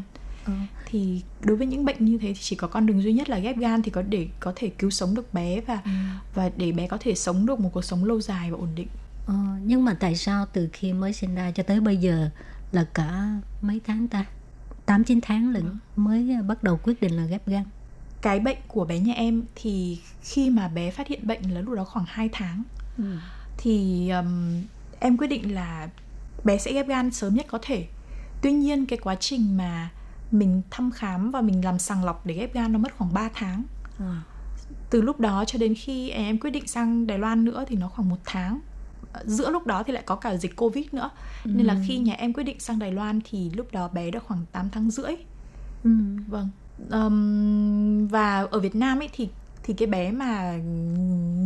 [0.49, 0.55] Ờ.
[0.85, 3.39] Thì đối với những bệnh như thế thì chỉ có con đường duy nhất là
[3.39, 5.81] ghép gan thì có để có thể cứu sống được bé và
[6.35, 8.87] và để bé có thể sống được một cuộc sống lâu dài và ổn định.
[9.25, 9.35] Ờ,
[9.65, 12.29] nhưng mà tại sao từ khi mới sinh ra cho tới bây giờ
[12.71, 13.29] là cả
[13.61, 14.25] mấy tháng ta?
[14.85, 15.63] 8 9 tháng lận
[15.95, 17.63] mới à, bắt đầu quyết định là ghép gan.
[18.21, 21.75] cái bệnh của bé nhà em thì khi mà bé phát hiện bệnh là lúc
[21.75, 22.63] đó khoảng 2 tháng
[23.57, 24.61] thì um,
[24.99, 25.89] em quyết định là
[26.43, 27.85] bé sẽ ghép gan sớm nhất có thể
[28.41, 29.89] tuy nhiên cái quá trình mà
[30.31, 33.29] mình thăm khám và mình làm sàng lọc để ghép gan nó mất khoảng 3
[33.33, 33.63] tháng
[33.99, 34.21] À.
[34.89, 37.87] từ lúc đó cho đến khi em quyết định sang Đài Loan nữa thì nó
[37.87, 38.59] khoảng một tháng
[39.25, 41.09] giữa lúc đó thì lại có cả dịch Covid nữa
[41.45, 44.19] nên là khi nhà em quyết định sang Đài Loan thì lúc đó bé đã
[44.19, 45.15] khoảng 8 tháng rưỡi
[45.83, 45.91] Ừ.
[46.27, 46.49] Vâng.
[46.89, 49.29] Ờm, và ở Việt Nam ấy thì
[49.63, 50.57] thì cái bé mà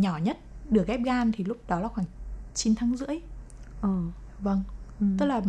[0.00, 0.38] nhỏ nhất
[0.70, 2.06] được ghép gan thì lúc đó là khoảng
[2.54, 3.18] 9 tháng rưỡi.
[3.80, 3.90] Ờ.
[4.40, 4.62] Vâng.
[5.10, 5.16] Ừ.
[5.18, 5.40] Tức là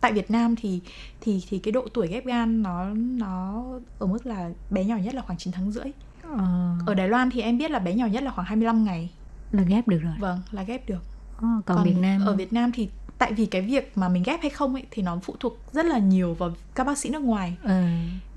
[0.00, 0.80] tại Việt Nam thì
[1.20, 3.64] thì thì cái độ tuổi ghép gan nó nó
[3.98, 5.84] ở mức là bé nhỏ nhất là khoảng 9 tháng rưỡi.
[6.22, 9.10] Ờ, Ở Đài Loan thì em biết là bé nhỏ nhất là khoảng 25 ngày.
[9.52, 10.14] là ghép được rồi.
[10.18, 11.02] Vâng, là ghép được.
[11.36, 12.88] Ờ, còn, Việt Nam ở Việt Nam thì
[13.18, 15.86] tại vì cái việc mà mình ghép hay không ấy thì nó phụ thuộc rất
[15.86, 17.82] là nhiều vào các bác sĩ nước ngoài Ờ,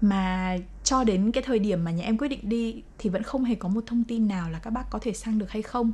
[0.02, 3.44] mà cho đến cái thời điểm mà nhà em quyết định đi thì vẫn không
[3.44, 5.92] hề có một thông tin nào là các bác có thể sang được hay không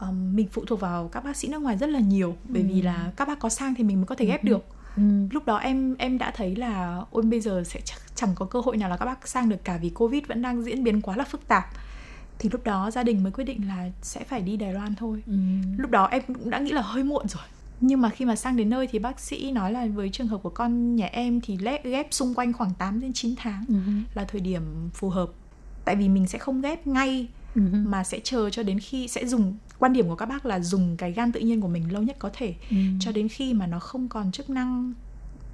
[0.00, 2.80] um, mình phụ thuộc vào các bác sĩ nước ngoài rất là nhiều bởi vì
[2.80, 2.84] Ừ.
[2.84, 4.48] là các bác có sang thì mình mới có thể ghép Ừ.
[4.48, 4.64] được
[4.96, 5.02] Ừ.
[5.30, 8.60] lúc đó em em đã thấy là ôi bây giờ sẽ chắc, chẳng có cơ
[8.60, 11.16] hội nào là các bác sang được cả vì covid vẫn đang diễn biến quá
[11.16, 11.64] là phức tạp
[12.38, 15.22] thì lúc đó gia đình mới quyết định là sẽ phải đi Đài Loan thôi
[15.26, 15.32] Ừ.
[15.78, 17.42] lúc đó em cũng đã nghĩ là hơi muộn rồi
[17.80, 20.38] nhưng mà khi mà sang đến nơi thì bác sĩ nói là với trường hợp
[20.42, 23.74] của con nhà em thì ghép, ghép xung quanh khoảng 8 đến 9 tháng Ừ.
[24.14, 24.62] là thời điểm
[24.94, 25.28] phù hợp
[25.84, 27.60] tại vì mình sẽ không ghép ngay Ừ.
[27.72, 30.96] mà sẽ chờ cho đến khi sẽ dùng quan điểm của các bác là dùng
[30.96, 32.76] cái gan tự nhiên của mình lâu nhất có thể Ừ.
[33.00, 34.92] cho đến khi mà nó không còn chức năng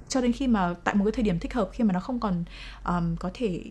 [0.07, 2.19] cho đến khi mà tại một cái thời điểm thích hợp khi mà nó không
[2.19, 2.43] còn
[2.85, 3.61] um, có thể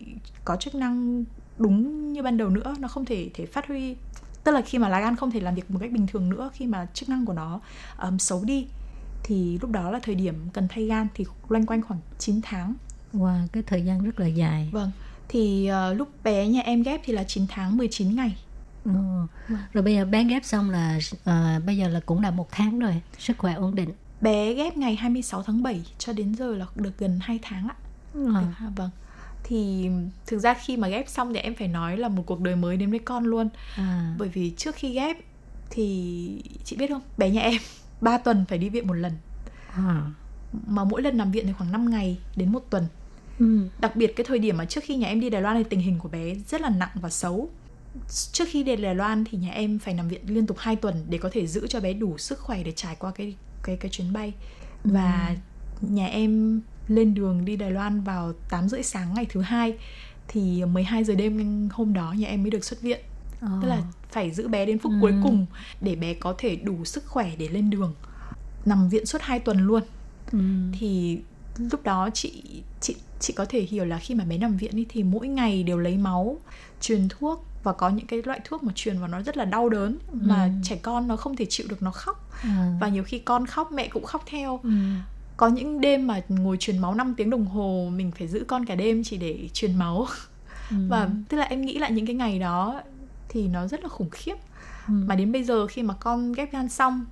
[0.45, 1.25] có chức năng
[1.59, 3.97] đúng như ban đầu nữa nó không thể thể phát huy
[4.45, 6.51] tức là khi mà lá gan không thể làm việc một cách bình thường nữa
[6.55, 7.61] khi mà chức năng của nó
[8.03, 8.67] um, xấu đi
[9.23, 12.75] thì lúc đó là thời điểm cần thay gan thì loanh quanh khoảng 9 tháng
[13.15, 14.69] Wow, cái thời gian rất là dài.
[14.73, 14.91] vâng
[15.29, 18.37] thì uh, lúc bé nhà em ghép thì là 9 tháng 19 ngày
[18.95, 19.55] Ừ.
[19.73, 22.79] Rồi bây giờ bé ghép xong là à, bây giờ là cũng đã một tháng
[22.79, 23.91] rồi, sức khỏe ổn định.
[24.21, 27.75] bé ghép ngày 26 tháng 7 cho đến giờ là được gần 2 tháng ạ
[28.15, 28.33] Ừ.
[28.35, 28.91] À, vâng
[29.45, 29.91] thì
[30.27, 32.77] thực ra khi mà ghép xong thì em phải nói là một cuộc đời mới
[32.77, 34.15] đến với con luôn À.
[34.19, 35.17] bởi vì trước khi ghép
[35.71, 37.61] thì chị biết không bé nhà em
[38.01, 39.13] 3 tuần phải đi viện một lần
[39.75, 40.03] À.
[40.67, 42.87] mà mỗi lần nằm viện thì khoảng 5 ngày đến một tuần
[43.39, 43.69] Ừ.
[43.81, 45.81] đặc biệt cái thời điểm mà trước khi nhà em đi Đài Loan thì tình
[45.81, 47.49] hình của bé rất là nặng và xấu
[48.33, 51.05] trước khi đi Đài Loan thì nhà em phải nằm viện liên tục 2 tuần
[51.09, 53.91] để có thể giữ cho bé đủ sức khỏe để trải qua cái cái cái
[53.91, 54.33] chuyến bay
[54.85, 55.37] và
[55.81, 59.75] nhà em lên đường đi Đài Loan vào 8 rưỡi sáng ngày thứ hai
[60.29, 63.01] thì 12 giờ đêm hôm đó nhà em mới được xuất viện
[63.41, 63.49] Ờ.
[63.63, 64.99] tức là phải giữ bé đến phút Ừ.
[65.01, 65.47] cuối cùng
[65.81, 67.95] để bé có thể đủ sức khỏe để lên đường
[68.65, 69.83] nằm viện suốt 2 tuần luôn
[70.33, 70.39] Ừ.
[70.79, 71.19] thì
[71.59, 72.43] lúc đó chị
[72.81, 75.79] chị chị có thể hiểu là khi mà bé nằm viện thì mỗi ngày đều
[75.79, 76.39] lấy máu
[76.81, 79.69] truyền thuốc và có những cái loại thuốc mà truyền vào nó rất là đau
[79.69, 80.51] đớn mà Ừ.
[80.63, 82.77] trẻ con nó không thể chịu được nó khóc À.
[82.81, 84.71] và nhiều khi con khóc mẹ cũng khóc theo Ừ.
[85.37, 88.65] có những đêm mà ngồi truyền máu 5 tiếng đồng hồ mình phải giữ con
[88.65, 90.07] cả đêm chỉ để truyền máu
[90.71, 90.77] Ừ.
[90.89, 92.83] và tức là em nghĩ lại những cái ngày đó
[93.29, 94.35] thì nó rất là khủng khiếp
[94.89, 94.93] Ừ.
[95.07, 97.05] mà đến bây giờ khi mà con ghép gan xong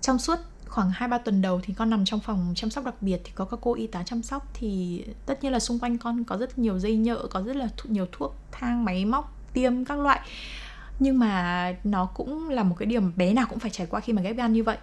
[0.00, 3.20] trong suốt khoảng 2-3 tuần đầu thì con nằm trong phòng chăm sóc đặc biệt
[3.24, 6.24] thì có các cô y tá chăm sóc thì tất nhiên là xung quanh con
[6.24, 9.98] có rất nhiều dây nhợ có rất là nhiều thuốc thang máy móc tiêm các
[9.98, 10.20] loại
[10.98, 14.00] nhưng mà nó cũng là một cái điều mà bé nào cũng phải trải qua
[14.00, 14.76] khi mà ghép gan như vậy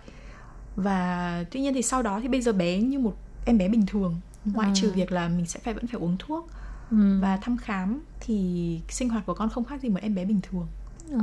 [0.75, 3.13] và tuy nhiên thì sau đó thì bây giờ bé như một
[3.45, 4.73] em bé bình thường ngoại À.
[4.75, 6.49] trừ việc là mình sẽ phải vẫn phải uống thuốc
[6.91, 7.19] Ừ.
[7.21, 10.39] và thăm khám thì sinh hoạt của con không khác gì một em bé bình
[10.41, 10.67] thường
[11.11, 11.19] Ờ.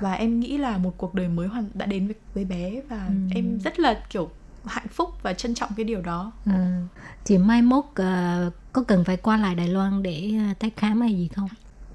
[0.00, 3.06] và em nghĩ là một cuộc đời mới hoàn đã đến với, với bé và
[3.08, 3.12] Ừ.
[3.34, 4.30] em rất là kiểu
[4.64, 6.82] hạnh phúc và trân trọng cái điều đó À,
[7.24, 11.00] chị mai mốt à, có cần phải qua lại Đài Loan để à, tái khám
[11.00, 11.48] hay gì không?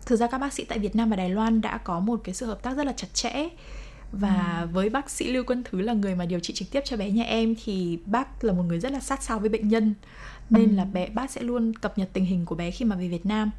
[0.10, 2.36] Thực ra các bác sĩ tại Việt Nam và Đài Loan đã có một cái
[2.36, 3.47] sự hợp tác rất là chặt chẽ.
[4.12, 6.97] Và với bác sĩ Lưu Quân Thứ là người mà điều trị trực tiếp cho
[6.97, 9.93] bé nhà em thì bác là một người rất là sát sao với bệnh nhân.
[10.49, 13.07] Nên là bé bác sẽ luôn cập nhật tình hình của bé khi mà về
[13.07, 13.51] Việt Nam.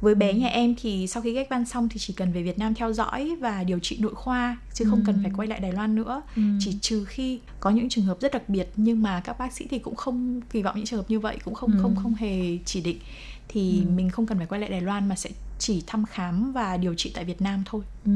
[0.00, 2.58] Với bé nhà em thì sau khi ghép gan xong thì chỉ cần về Việt
[2.58, 5.72] Nam theo dõi và điều trị nội khoa chứ không cần phải quay lại Đài
[5.72, 6.22] Loan nữa.
[6.36, 6.42] Ừ.
[6.60, 9.66] chỉ trừ khi có những trường hợp rất đặc biệt nhưng mà các bác sĩ
[9.70, 11.78] thì cũng không kỳ vọng những trường hợp như vậy cũng không Ừ.
[11.82, 12.98] không không hề chỉ định.
[13.48, 13.90] Thì Ừ.
[13.96, 16.94] mình không cần phải quay lại Đài Loan mà sẽ chỉ thăm khám và điều
[16.94, 17.82] trị tại Việt Nam thôi.
[18.04, 18.12] Ừ.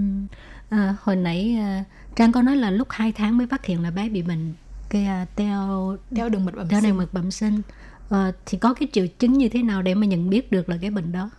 [0.71, 1.85] À, hồi nãy à,
[2.17, 4.55] Trang có nói là lúc 2 tháng mới phát hiện là bé bị bệnh
[4.89, 7.63] cái à, teo Theo đường mật bẩm teo đường mật bẩm sinh.
[8.09, 10.77] Ờ, thì có cái triệu chứng như thế nào để mà nhận biết được là
[10.81, 11.31] cái bệnh đó?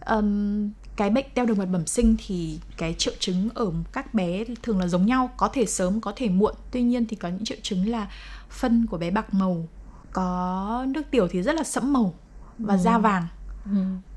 [0.00, 4.44] Ừm, cái bệnh teo đường mật bẩm sinh thì cái triệu chứng ở các bé
[4.62, 6.54] thường là giống nhau, có thể sớm có thể muộn.
[6.70, 8.08] Tuy nhiên thì có những triệu chứng là
[8.50, 9.68] phân của bé bạc màu,
[10.12, 12.14] có nước tiểu thì rất là sẫm màu
[12.58, 13.26] và da vàng.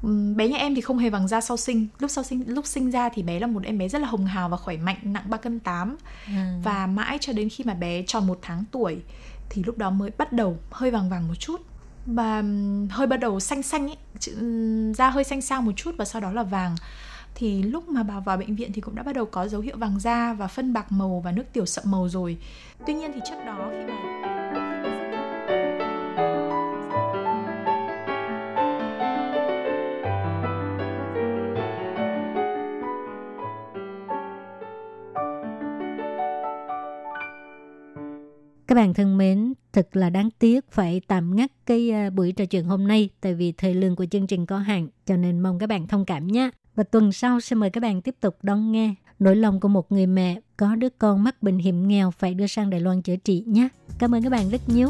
[0.02, 0.34] Ừ.
[0.36, 1.88] Bé nhà em thì không hề vàng da sau sinh.
[2.00, 4.26] Lúc sau sinh lúc sinh ra thì bé là một em bé rất là hồng
[4.26, 6.60] hào và khỏe mạnh nặng 3 cân 8 À.
[6.64, 8.98] và mãi cho đến khi mà bé tròn một tháng tuổi
[9.50, 11.62] thì lúc đó mới bắt đầu hơi vàng vàng một chút.
[12.06, 12.44] Và
[12.90, 13.98] hơi bắt đầu xanh xanh ấy
[14.94, 16.76] da hơi xanh xao một chút và sau đó là vàng.
[17.36, 19.78] Thì lúc mà bà vào bệnh viện thì cũng đã bắt đầu có dấu hiệu
[19.78, 22.38] vàng da và phân bạc màu và nước tiểu sậm màu rồi.
[22.88, 24.67] Tuy nhiên thì trước đó khi mà
[38.68, 42.46] Các bạn thân mến, thật là đáng tiếc phải tạm ngắt cái ờ, buổi trò
[42.46, 45.60] chuyện hôm nay tại vì thời lượng của chương trình có hạn, cho nên mong
[45.60, 46.50] các bạn thông cảm nhé.
[46.76, 49.92] Và tuần sau sẽ mời các bạn tiếp tục đón nghe nỗi lòng của một
[49.92, 53.16] người mẹ có đứa con mắc bệnh hiểm nghèo phải đưa sang Đài Loan chữa
[53.16, 53.68] trị nhé.
[54.00, 54.90] Cảm ơn các bạn rất nhiều.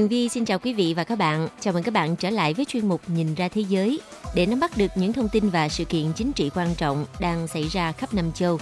[0.00, 1.48] Tường Vi xin chào quý vị và các bạn.
[1.60, 4.00] Chào mừng các bạn trở lại với chuyên mục Nhìn ra thế giới
[4.34, 7.46] để nắm bắt được những thông tin và sự kiện chính trị quan trọng đang
[7.46, 8.58] xảy ra khắp năm châu.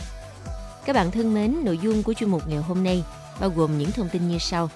[0.84, 3.04] Các bạn thân mến, nội dung của chuyên mục ngày hôm nay
[3.40, 4.70] bao gồm những thông tin như sau.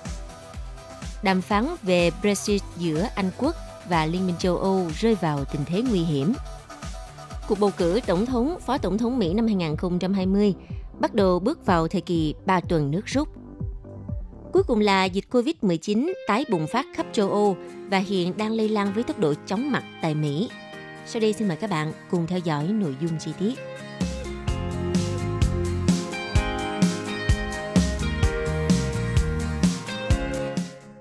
[1.22, 3.56] Đàm phán về Brexit giữa Anh Quốc
[3.88, 6.32] và Liên minh châu Âu rơi vào tình thế nguy hiểm.
[7.48, 10.54] Cuộc bầu cử tổng thống, phó tổng thống Mỹ năm 2020
[11.00, 13.41] bắt đầu bước vào thời kỳ 3 tuần nước rút
[14.52, 17.56] Cuối cùng là dịch Covid-19 tái bùng phát khắp châu Âu
[17.90, 20.48] và hiện đang lây lan với tốc độ chóng mặt tại Mỹ.
[21.06, 23.54] Sau đây xin mời các bạn cùng theo dõi nội dung chi tiết.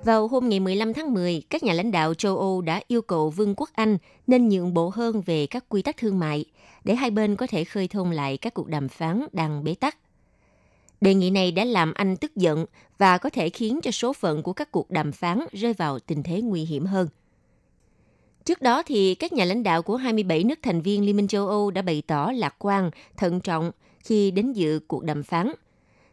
[0.04, 3.30] Vào hôm ngày 15 tháng 10, các nhà lãnh đạo châu Âu đã yêu cầu
[3.30, 3.98] Vương quốc Anh
[4.28, 6.46] nên nhượng bộ hơn về các quy tắc thương mại
[6.84, 9.98] để hai bên có thể khơi thông lại các cuộc đàm phán đang bế tắc.
[11.02, 12.66] Đề nghị này đã làm Anh tức giận
[12.98, 16.24] và có thể khiến cho số phận của các cuộc đàm phán rơi vào tình
[16.24, 17.08] thế nguy hiểm hơn.
[18.46, 21.48] Trước đó thì các nhà lãnh đạo của 27 nước thành viên Liên minh châu
[21.48, 25.52] Âu đã bày tỏ lạc quan, thận trọng khi đến dự cuộc đàm phán.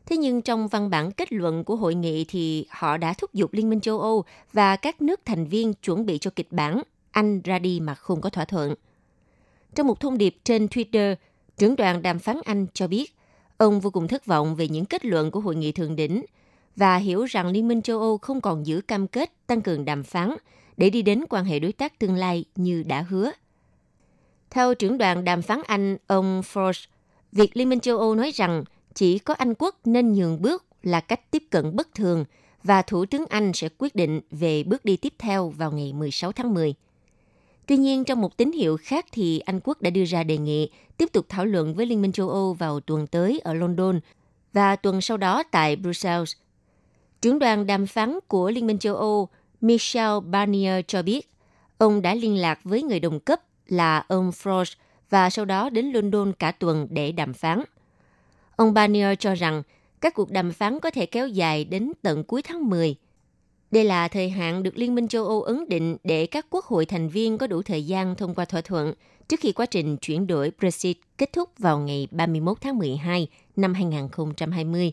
[0.06, 3.52] Thế nhưng trong văn bản kết luận của hội nghị thì họ đã thúc giục
[3.52, 7.40] Liên minh châu Âu và các nước thành viên chuẩn bị cho kịch bản Anh
[7.42, 8.74] ra đi mà không có thỏa thuận.
[9.74, 11.14] Trong một thông điệp trên Twitter,
[11.58, 13.17] trưởng đoàn đàm phán Anh cho biết
[13.58, 16.24] Ông vô cùng thất vọng về những kết luận của hội nghị thượng đỉnh
[16.76, 20.02] và hiểu rằng Liên minh châu Âu không còn giữ cam kết tăng cường đàm
[20.02, 20.34] phán
[20.76, 23.30] để đi đến quan hệ đối tác tương lai như đã hứa.
[24.50, 26.86] Theo trưởng đoàn đàm phán Anh, ông Frost,
[27.32, 31.00] việc Liên minh châu Âu nói rằng chỉ có Anh quốc nên nhường bước là
[31.00, 32.24] cách tiếp cận bất thường
[32.62, 36.32] và Thủ tướng Anh sẽ quyết định về bước đi tiếp theo vào ngày 16
[36.32, 36.74] tháng 10.
[37.68, 40.70] Tuy nhiên, trong một tín hiệu khác thì Anh quốc đã đưa ra đề nghị
[40.96, 44.00] tiếp tục thảo luận với Liên minh châu Âu vào tuần tới ở London
[44.52, 46.32] và tuần sau đó tại Brussels.
[47.22, 49.28] Trưởng đoàn đàm phán của Liên minh châu Âu
[49.60, 51.30] Michel Barnier cho biết,
[51.78, 54.74] ông đã liên lạc với người đồng cấp là ông Frost
[55.10, 57.62] và sau đó đến London cả tuần để đàm phán.
[58.56, 59.62] Ông Barnier cho rằng
[60.00, 62.96] các cuộc đàm phán có thể kéo dài đến tận cuối tháng 10
[63.70, 66.86] đây là thời hạn được Liên minh châu Âu ấn định để các quốc hội
[66.86, 68.94] thành viên có đủ thời gian thông qua thỏa thuận
[69.28, 73.74] trước khi quá trình chuyển đổi Brexit kết thúc vào ngày 31 tháng 12 năm
[73.74, 74.92] 2020.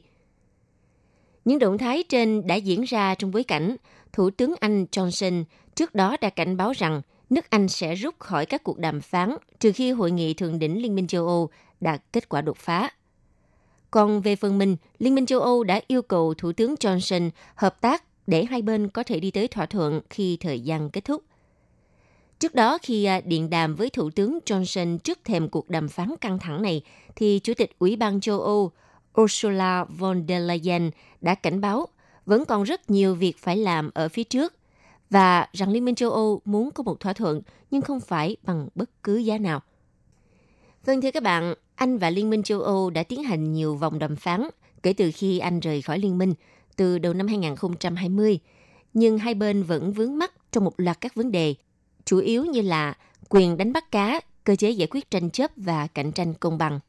[1.45, 3.75] Những động thái trên đã diễn ra trong bối cảnh
[4.13, 5.43] Thủ tướng Anh Johnson
[5.75, 9.35] trước đó đã cảnh báo rằng nước Anh sẽ rút khỏi các cuộc đàm phán
[9.59, 11.49] trừ khi hội nghị thượng đỉnh Liên minh châu Âu
[11.81, 12.89] đạt kết quả đột phá.
[13.91, 17.81] Còn về phần mình, Liên minh châu Âu đã yêu cầu Thủ tướng Johnson hợp
[17.81, 21.23] tác để hai bên có thể đi tới thỏa thuận khi thời gian kết thúc.
[22.39, 26.15] Trước đó, khi à, điện đàm với Thủ tướng Johnson trước thềm cuộc đàm phán
[26.21, 26.81] căng thẳng này,
[27.15, 28.71] thì Chủ tịch Ủy ban châu Âu
[29.21, 31.87] Ursula von der Leyen đã cảnh báo
[32.25, 34.53] vẫn còn rất nhiều việc phải làm ở phía trước
[35.09, 38.67] và rằng Liên minh châu Âu muốn có một thỏa thuận nhưng không phải bằng
[38.75, 39.61] bất cứ giá nào.
[40.85, 43.99] Vâng thưa các bạn, Anh và Liên minh châu Âu đã tiến hành nhiều vòng
[43.99, 44.49] đàm phán
[44.83, 46.33] kể từ khi Anh rời khỏi Liên minh
[46.75, 48.39] từ đầu năm 2020,
[48.93, 51.55] nhưng hai bên vẫn vướng mắc trong một loạt các vấn đề,
[52.05, 52.97] chủ yếu như là
[53.29, 56.79] quyền đánh bắt cá, cơ chế giải quyết tranh chấp và cạnh tranh công bằng.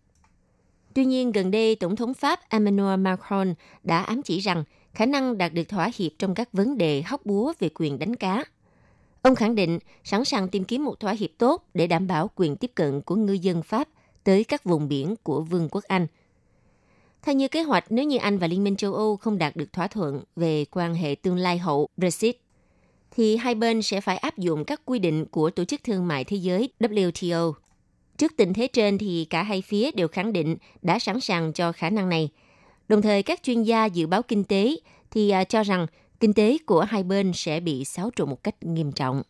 [0.94, 4.64] Tuy nhiên, gần đây, Tổng thống Pháp Emmanuel Macron đã ám chỉ rằng
[4.94, 8.16] khả năng đạt được thỏa hiệp trong các vấn đề hóc búa về quyền đánh
[8.16, 8.44] cá.
[9.22, 12.56] Ông khẳng định sẵn sàng tìm kiếm một thỏa hiệp tốt để đảm bảo quyền
[12.56, 13.88] tiếp cận của ngư dân Pháp
[14.24, 16.06] tới các vùng biển của Vương quốc Anh–
[17.26, 19.72] theo như kế hoạch, nếu như Anh và Liên minh châu Âu không đạt được
[19.72, 22.36] thỏa thuận về quan hệ tương lai hậu Brexit,
[23.10, 26.24] thì hai bên sẽ phải áp dụng các quy định của Tổ chức Thương mại
[26.24, 27.52] Thế giới WTO.
[28.18, 31.72] Trước tình thế trên thì cả hai phía đều khẳng định đã sẵn sàng cho
[31.72, 32.28] khả năng này.
[32.88, 34.76] Đồng thời các chuyên gia dự báo kinh tế
[35.10, 35.86] thì à, cho rằng
[36.20, 39.22] kinh tế của hai bên sẽ bị xáo trộn một cách nghiêm trọng.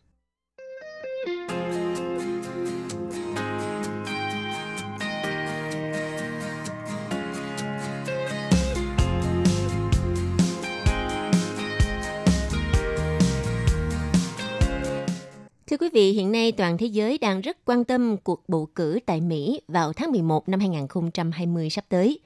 [15.67, 18.99] Thưa quý vị, hiện nay toàn thế giới đang rất quan tâm cuộc bầu cử
[19.05, 22.19] tại Mỹ vào tháng 11 năm 2020 sắp tới.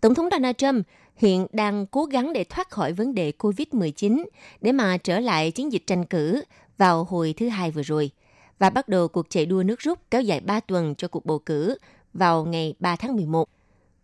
[0.00, 0.86] Tổng thống Donald Trump
[1.16, 4.24] hiện đang cố gắng để thoát khỏi vấn đề COVID-19
[4.60, 6.42] để mà trở lại chiến dịch tranh cử
[6.78, 8.10] vào hồi thứ hai vừa rồi
[8.58, 11.38] và bắt đầu cuộc chạy đua nước rút kéo dài 3 tuần cho cuộc bầu
[11.38, 11.78] cử
[12.14, 13.48] vào ngày 3 tháng 11.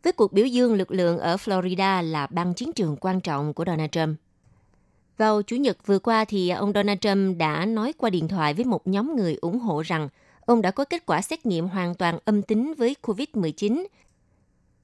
[0.02, 3.64] Với cuộc biểu dương lực lượng ở Florida là bang chiến trường quan trọng của
[3.64, 4.18] Donald Trump.
[5.18, 8.64] Vào Chủ nhật vừa qua thì ông Donald Trump đã nói qua điện thoại với
[8.64, 10.08] một nhóm người ủng hộ rằng
[10.40, 13.86] ông đã có kết quả xét nghiệm hoàn toàn âm tính với COVID-19.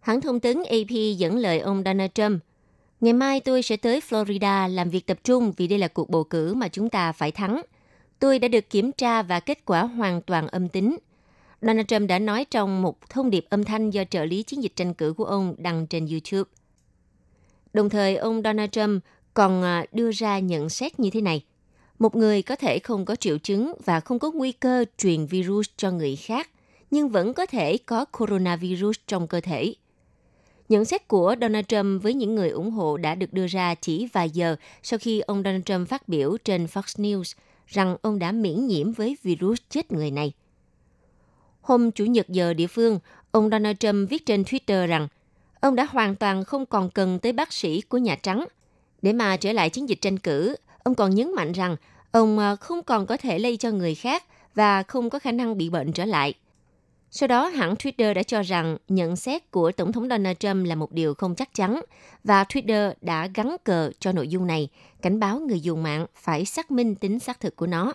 [0.01, 2.43] Hãng thông tấn AP dẫn lời ông Donald Trump,
[3.05, 6.25] Ngày mai tôi sẽ tới Florida làm việc tập trung vì đây là cuộc bầu
[6.25, 7.63] cử mà chúng ta phải thắng.
[8.19, 10.97] Tôi đã được kiểm tra và kết quả hoàn toàn âm tính.
[11.63, 14.77] Donald Trump đã nói trong một thông điệp âm thanh do trợ lý chiến dịch
[14.77, 16.51] tranh cử của ông đăng trên YouTube.
[17.73, 19.05] Đồng thời, ông Donald Trump
[19.35, 21.45] còn à, đưa ra nhận xét như thế này.
[21.99, 25.69] Một người có thể không có triệu chứng và không có nguy cơ truyền virus
[25.77, 26.51] cho người khác,
[26.91, 29.75] nhưng vẫn có thể có coronavirus trong cơ thể.
[30.69, 34.09] Nhận xét của Donald Trump với những người ủng hộ đã được đưa ra chỉ
[34.13, 37.35] vài giờ sau khi ông Donald Trump phát biểu trên Fox News
[37.67, 40.33] rằng ông đã miễn nhiễm với virus chết người này.
[41.61, 42.99] Hôm Chủ nhật giờ địa phương,
[43.31, 45.09] ông Donald Trump viết trên Twitter rằng
[45.61, 48.45] ông đã hoàn toàn không còn cần tới bác sĩ của Nhà Trắng.
[49.05, 51.77] Để mà trở lại chiến dịch tranh cử, ông còn nhấn mạnh rằng
[52.11, 54.25] ông ờ, không còn có thể lây cho người khác
[54.55, 56.35] và không có khả năng bị bệnh trở lại.
[57.11, 60.75] Sau đó, hãng Twitter đã cho rằng nhận xét của Tổng thống Donald Trump là
[60.75, 61.81] một điều không chắc chắn
[62.25, 64.69] và Twitter đã gắn cờ cho nội dung này,
[65.03, 67.93] cảnh báo người dùng mạng phải xác minh tính xác thực của nó.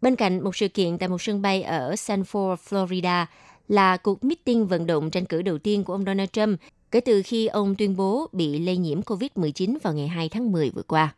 [0.00, 3.26] Bên cạnh một sự kiện tại một sân bay ở Sanford, Florida
[3.68, 6.60] là cuộc meeting vận động tranh cử đầu tiên của ông Donald Trump
[6.90, 10.70] kể từ khi ông tuyên bố bị lây nhiễm COVID-19 vào ngày 2 tháng 10
[10.70, 11.14] vừa qua.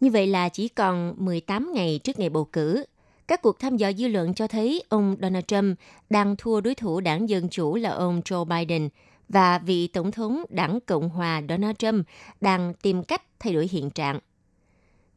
[0.00, 2.84] Như vậy là chỉ còn 18 ngày trước ngày bầu cử,
[3.28, 5.78] các cuộc thăm dò dư luận cho thấy ông Donald Trump
[6.10, 8.88] đang thua đối thủ đảng Dân Chủ là ông Joe Biden
[9.28, 12.06] và vị Tổng thống đảng Cộng hòa Donald Trump
[12.40, 14.18] đang tìm cách thay đổi hiện trạng.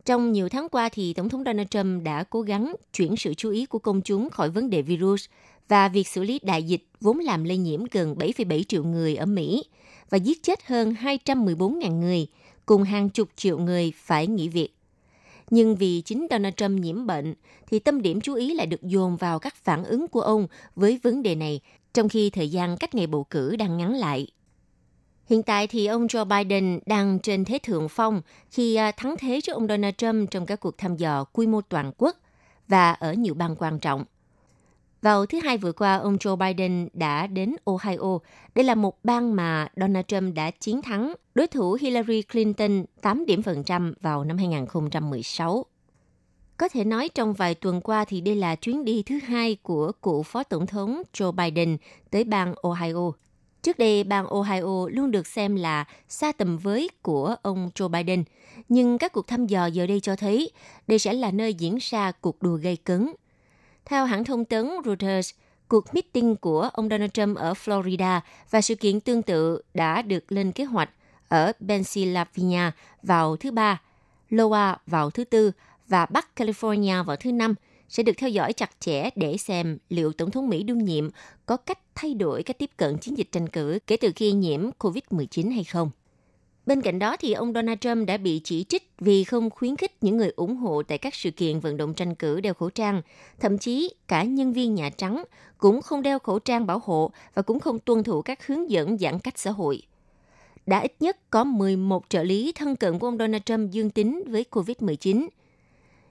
[0.05, 3.49] Trong nhiều tháng qua thì Tổng thống Donald Trump đã cố gắng chuyển sự chú
[3.51, 5.25] ý của công chúng khỏi vấn đề virus
[5.67, 9.25] và việc xử lý đại dịch vốn làm lây nhiễm gần 7,7 triệu người ở
[9.25, 9.63] Mỹ
[10.09, 12.27] và giết chết hơn 214.000 người,
[12.65, 14.69] cùng hàng chục triệu người phải nghỉ việc.
[15.49, 17.35] Nhưng vì chính Donald Trump nhiễm bệnh,
[17.67, 20.99] thì tâm điểm chú ý lại được dồn vào các phản ứng của ông với
[21.03, 21.59] vấn đề này,
[21.93, 24.27] trong khi thời gian cách ngày bầu cử đang ngắn lại.
[25.29, 29.41] Hiện tại thì ông Joe Biden đang trên thế thượng phong khi à, thắng thế
[29.41, 32.17] trước ông Donald Trump trong các cuộc thăm dò quy mô toàn quốc
[32.67, 34.05] và ở nhiều bang quan trọng.
[35.03, 38.19] Vào thứ Hai vừa qua, ông Joe Biden đã đến Ohio.
[38.55, 43.25] Đây là một bang mà Donald Trump đã chiến thắng đối thủ Hillary Clinton 8
[43.25, 45.65] điểm phần trăm vào năm 2016.
[46.57, 49.91] Có thể nói trong vài tuần qua thì đây là chuyến đi thứ hai của
[49.91, 51.77] cựu Phó Tổng thống Joe Biden
[52.11, 53.11] tới bang Ohio.
[53.61, 58.23] Trước đây, bang Ohio luôn được xem là xa tầm với của ông Joe Biden,
[58.69, 60.51] nhưng các cuộc thăm dò giờ đây cho thấy
[60.87, 63.13] đây sẽ là nơi diễn ra cuộc đua gây cấn
[63.85, 65.31] theo hãng thông tấn Reuters,
[65.67, 68.19] cuộc meeting của ông Donald Trump ở Florida
[68.49, 70.89] và sự kiện tương tự đã được lên kế hoạch
[71.27, 72.71] ở Pennsylvania
[73.03, 73.81] vào thứ Ba,
[74.29, 75.51] Iowa vào thứ Tư
[75.87, 77.55] và Bắc California vào thứ Năm
[77.89, 81.09] sẽ được theo dõi chặt chẽ để xem liệu Tổng thống Mỹ đương nhiệm
[81.45, 84.69] có cách thay đổi cách tiếp cận chiến dịch tranh cử kể từ khi nhiễm
[84.79, 85.91] COVID-19 hay không.
[86.65, 89.91] Bên cạnh đó thì ông Donald Trump đã bị chỉ trích vì không khuyến khích
[90.01, 93.01] những người ủng hộ tại các sự kiện vận động tranh cử đeo khẩu trang,
[93.39, 95.23] thậm chí cả nhân viên Nhà Trắng
[95.57, 98.97] cũng không đeo khẩu trang bảo hộ và cũng không tuân thủ các hướng dẫn
[98.97, 99.81] giãn cách xã hội.
[100.65, 104.23] Đã ít nhất có 11 trợ lý thân cận của ông Donald Trump dương tính
[104.27, 105.27] với COVID-19.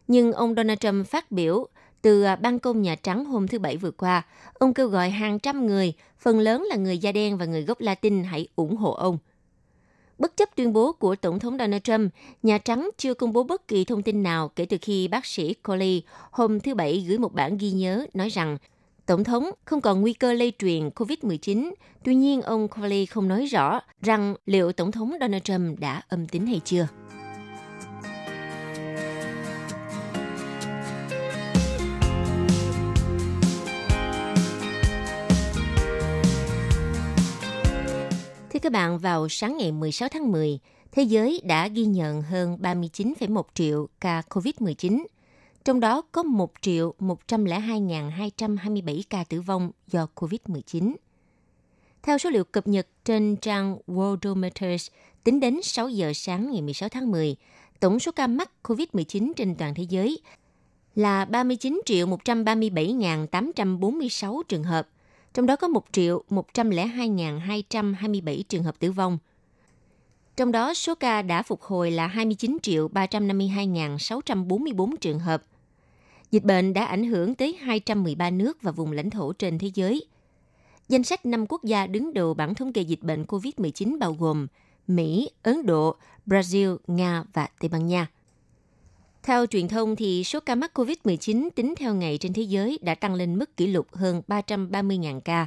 [0.08, 1.66] Nhưng ông Donald Trump phát biểu
[2.02, 4.22] từ à, ban công Nhà Trắng hôm thứ Bảy vừa qua,
[4.54, 7.80] ông kêu gọi hàng trăm người, phần lớn là người da đen và người gốc
[7.80, 9.18] Latin hãy ủng hộ ông–
[10.22, 12.12] Bất chấp tuyên bố của Tổng thống Donald Trump,
[12.42, 15.54] Nhà Trắng chưa công bố bất kỳ thông tin nào kể từ khi bác sĩ
[15.54, 18.58] Coley hôm thứ Bảy gửi một bản ghi nhớ nói rằng
[19.06, 21.72] Tổng thống không còn nguy cơ lây truyền COVID-19.
[22.04, 26.26] Tuy nhiên, ông Coley không nói rõ rằng liệu Tổng thống Donald Trump đã âm
[26.26, 26.86] tính hay chưa.
[38.62, 40.58] Các bạn, vào sáng ngày 16 tháng 10,
[40.92, 45.04] thế giới đã ghi nhận hơn 39,1 triệu ca COVID-19,
[45.64, 50.94] trong đó có 1 triệu 102.227 ca tử vong do COVID-19.
[52.02, 54.90] Theo số liệu cập nhật trên trang Worldometers,
[55.24, 57.36] tính đến 6 giờ sáng ngày 16 tháng 10,
[57.80, 60.18] tổng số ca mắc COVID-19 trên toàn thế giới
[60.94, 64.88] là 39 triệu 137.846 trường hợp,
[65.34, 69.18] trong đó có 1 triệu 102.227 trường hợp tử vong.
[70.36, 75.42] Trong đó, số ca đã phục hồi là 29 triệu 352.644 trường hợp.
[76.30, 80.04] Dịch bệnh đã ảnh hưởng tới 213 nước và vùng lãnh thổ trên thế giới.
[80.88, 84.46] Danh sách 5 quốc gia đứng đầu bảng thống kê dịch bệnh COVID-19 bao gồm
[84.86, 88.06] Mỹ, Ấn Độ, Brazil, Nga và Tây Ban Nha.
[89.22, 92.94] Theo truyền thông, thì số ca mắc COVID-19 tính theo ngày trên thế giới đã
[92.94, 95.46] tăng lên mức kỷ lục hơn 330.000 ca.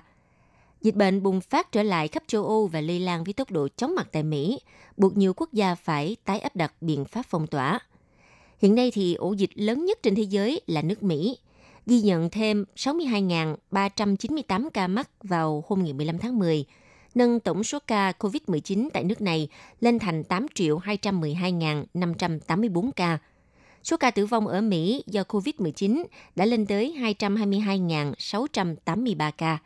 [0.81, 3.67] Dịch bệnh bùng phát trở lại khắp châu Âu và lây lan với tốc độ
[3.77, 4.59] chóng mặt tại Mỹ,
[4.97, 7.79] buộc nhiều quốc gia phải tái áp đặt biện pháp phong tỏa.
[8.61, 11.37] Hiện nay thì ổ dịch lớn nhất trên thế giới là nước Mỹ,
[11.85, 16.65] ghi nhận thêm 62.398 ca mắc vào hôm ngày 15 tháng 10,
[17.15, 19.47] nâng tổng số ca COVID-19 tại nước này
[19.79, 23.19] lên thành 8 212.584 ca.
[23.85, 26.03] Số ca tử vong ở Mỹ do COVID-19
[26.35, 29.57] đã lên tới 222.683 ca.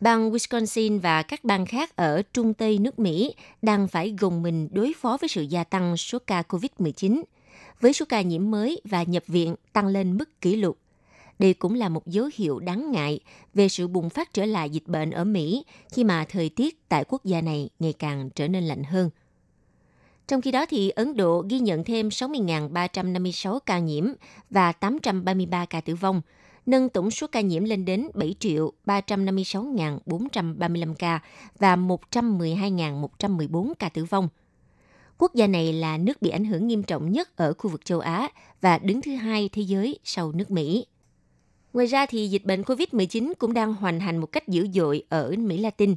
[0.00, 4.68] Bang Wisconsin và các bang khác ở trung tây nước Mỹ đang phải gồng mình
[4.72, 7.22] đối phó với sự gia tăng số ca COVID-19,
[7.80, 10.78] với số ca nhiễm mới và nhập viện tăng lên mức kỷ lục.
[11.38, 13.20] Đây cũng là một dấu hiệu đáng ngại
[13.54, 17.04] về sự bùng phát trở lại dịch bệnh ở Mỹ khi mà thời tiết tại
[17.08, 19.10] quốc gia này ngày càng trở nên lạnh hơn.
[20.28, 24.06] Trong khi đó thì Ấn Độ ghi nhận thêm 60.356 ca nhiễm
[24.50, 26.22] và 833 ca tử vong,
[26.66, 31.20] nâng tổng số ca nhiễm lên đến 7 triệu 356.435 ca
[31.58, 34.28] và 112.114 ca tử vong.
[35.18, 38.00] Quốc gia này là nước bị ảnh hưởng nghiêm trọng nhất ở khu vực châu
[38.00, 38.28] Á
[38.60, 40.86] và đứng thứ hai thế giới sau nước Mỹ.
[41.72, 45.34] Ngoài ra thì dịch bệnh COVID-19 cũng đang hoành hành một cách dữ dội ở
[45.38, 45.94] Mỹ Latin.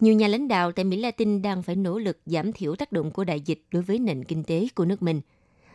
[0.00, 3.10] Nhiều nhà lãnh đạo tại Mỹ Latin đang phải nỗ lực giảm thiểu tác động
[3.10, 5.20] của đại dịch đối với nền kinh tế của nước mình.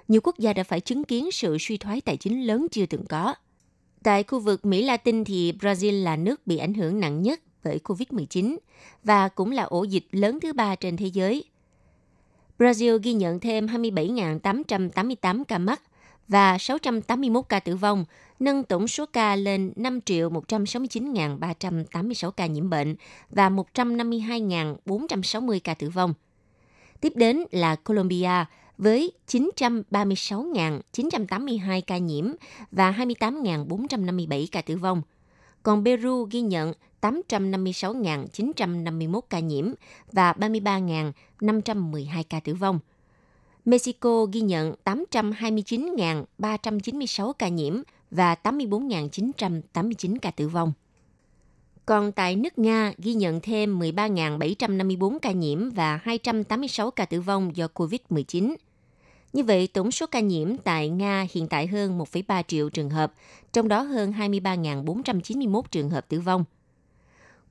[0.08, 3.06] Nhiều quốc gia đã phải chứng kiến sự suy thoái tài chính lớn chưa từng
[3.06, 3.36] có.
[4.04, 7.80] Tại khu vực Mỹ Latin thì Brazil là nước bị ảnh hưởng nặng nhất bởi
[7.84, 8.58] COVID-19
[9.04, 11.44] và cũng là ổ dịch lớn thứ ba trên thế giới.
[12.60, 15.82] Brazil ghi nhận thêm 27.888 ca mắc
[16.28, 18.06] và 681 ca tử vong,
[18.42, 22.96] nâng tổng số ca lên 5 169.386 ca nhiễm bệnh
[23.30, 26.14] và 152.460 ca tử vong.
[27.02, 28.46] Tiếp đến là Colombia
[28.78, 32.32] với 936.982 ca nhiễm
[32.72, 35.02] và 28.457 ca tử vong.
[35.64, 39.72] Còn Peru ghi nhận 856.951 ca nhiễm
[40.12, 42.80] và 33.512 ca tử vong.
[43.66, 47.82] Mexico ghi nhận 829.396 ca nhiễm
[48.12, 50.74] và 84.989 ca tử vong.
[51.86, 57.56] Còn tại nước Nga ghi nhận thêm 13.754 ca nhiễm và 286 ca tử vong
[57.56, 58.56] do COVID-19.
[59.34, 63.14] Như vậy, tổng số ca nhiễm tại Nga hiện tại hơn 1,3 triệu trường hợp,
[63.54, 66.44] trong đó hơn 23.491 trường hợp tử vong.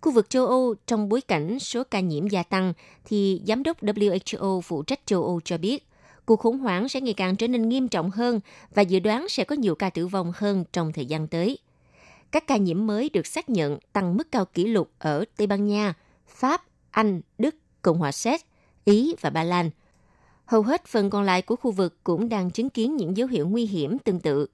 [0.00, 2.72] Khu vực châu Âu trong bối cảnh số ca nhiễm gia tăng
[3.04, 5.86] thì Giám đốc WHO phụ trách châu Âu cho biết
[6.30, 8.40] cuộc khủng hoảng sẽ ngày càng trở nên nghiêm trọng hơn
[8.74, 11.58] và dự đoán sẽ có nhiều ca tử vong hơn trong thời gian tới.
[12.30, 15.66] Các ca nhiễm mới được xác nhận tăng mức cao kỷ lục ở Tây Ban
[15.66, 15.94] Nha,
[16.28, 18.40] Pháp, Anh, Đức, Cộng hòa Séc,
[18.84, 19.70] Ý và Ba Lan.
[20.44, 23.48] Hầu hết phần còn lại của khu vực cũng đang chứng kiến những dấu hiệu
[23.48, 24.46] nguy hiểm tương tự.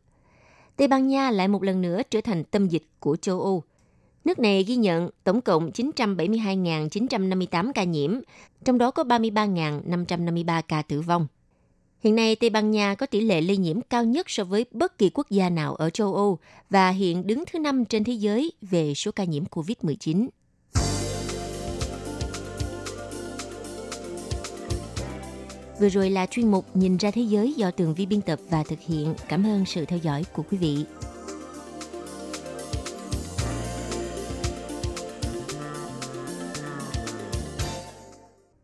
[0.77, 3.63] Tây Ban Nha lại một lần nữa trở thành tâm dịch của châu Âu.
[4.25, 8.21] Nước này ghi nhận tổng cộng 972.958 ca nhiễm,
[8.65, 11.27] trong đó có 33.553 ca tử vong.
[12.01, 14.99] Hiện nay, Tây Ban Nha có tỷ lệ lây nhiễm cao nhất so với bất
[14.99, 16.39] kỳ quốc gia nào ở châu Âu
[16.71, 20.29] và hiện đứng thứ năm trên thế giới về số ca nhiễm COVID-19.
[25.81, 28.63] Vừa rồi là chuyên mục Nhìn ra thế giới do Tường Vi biên tập và
[28.63, 29.15] thực hiện.
[29.29, 30.85] Cảm ơn sự theo dõi của quý vị.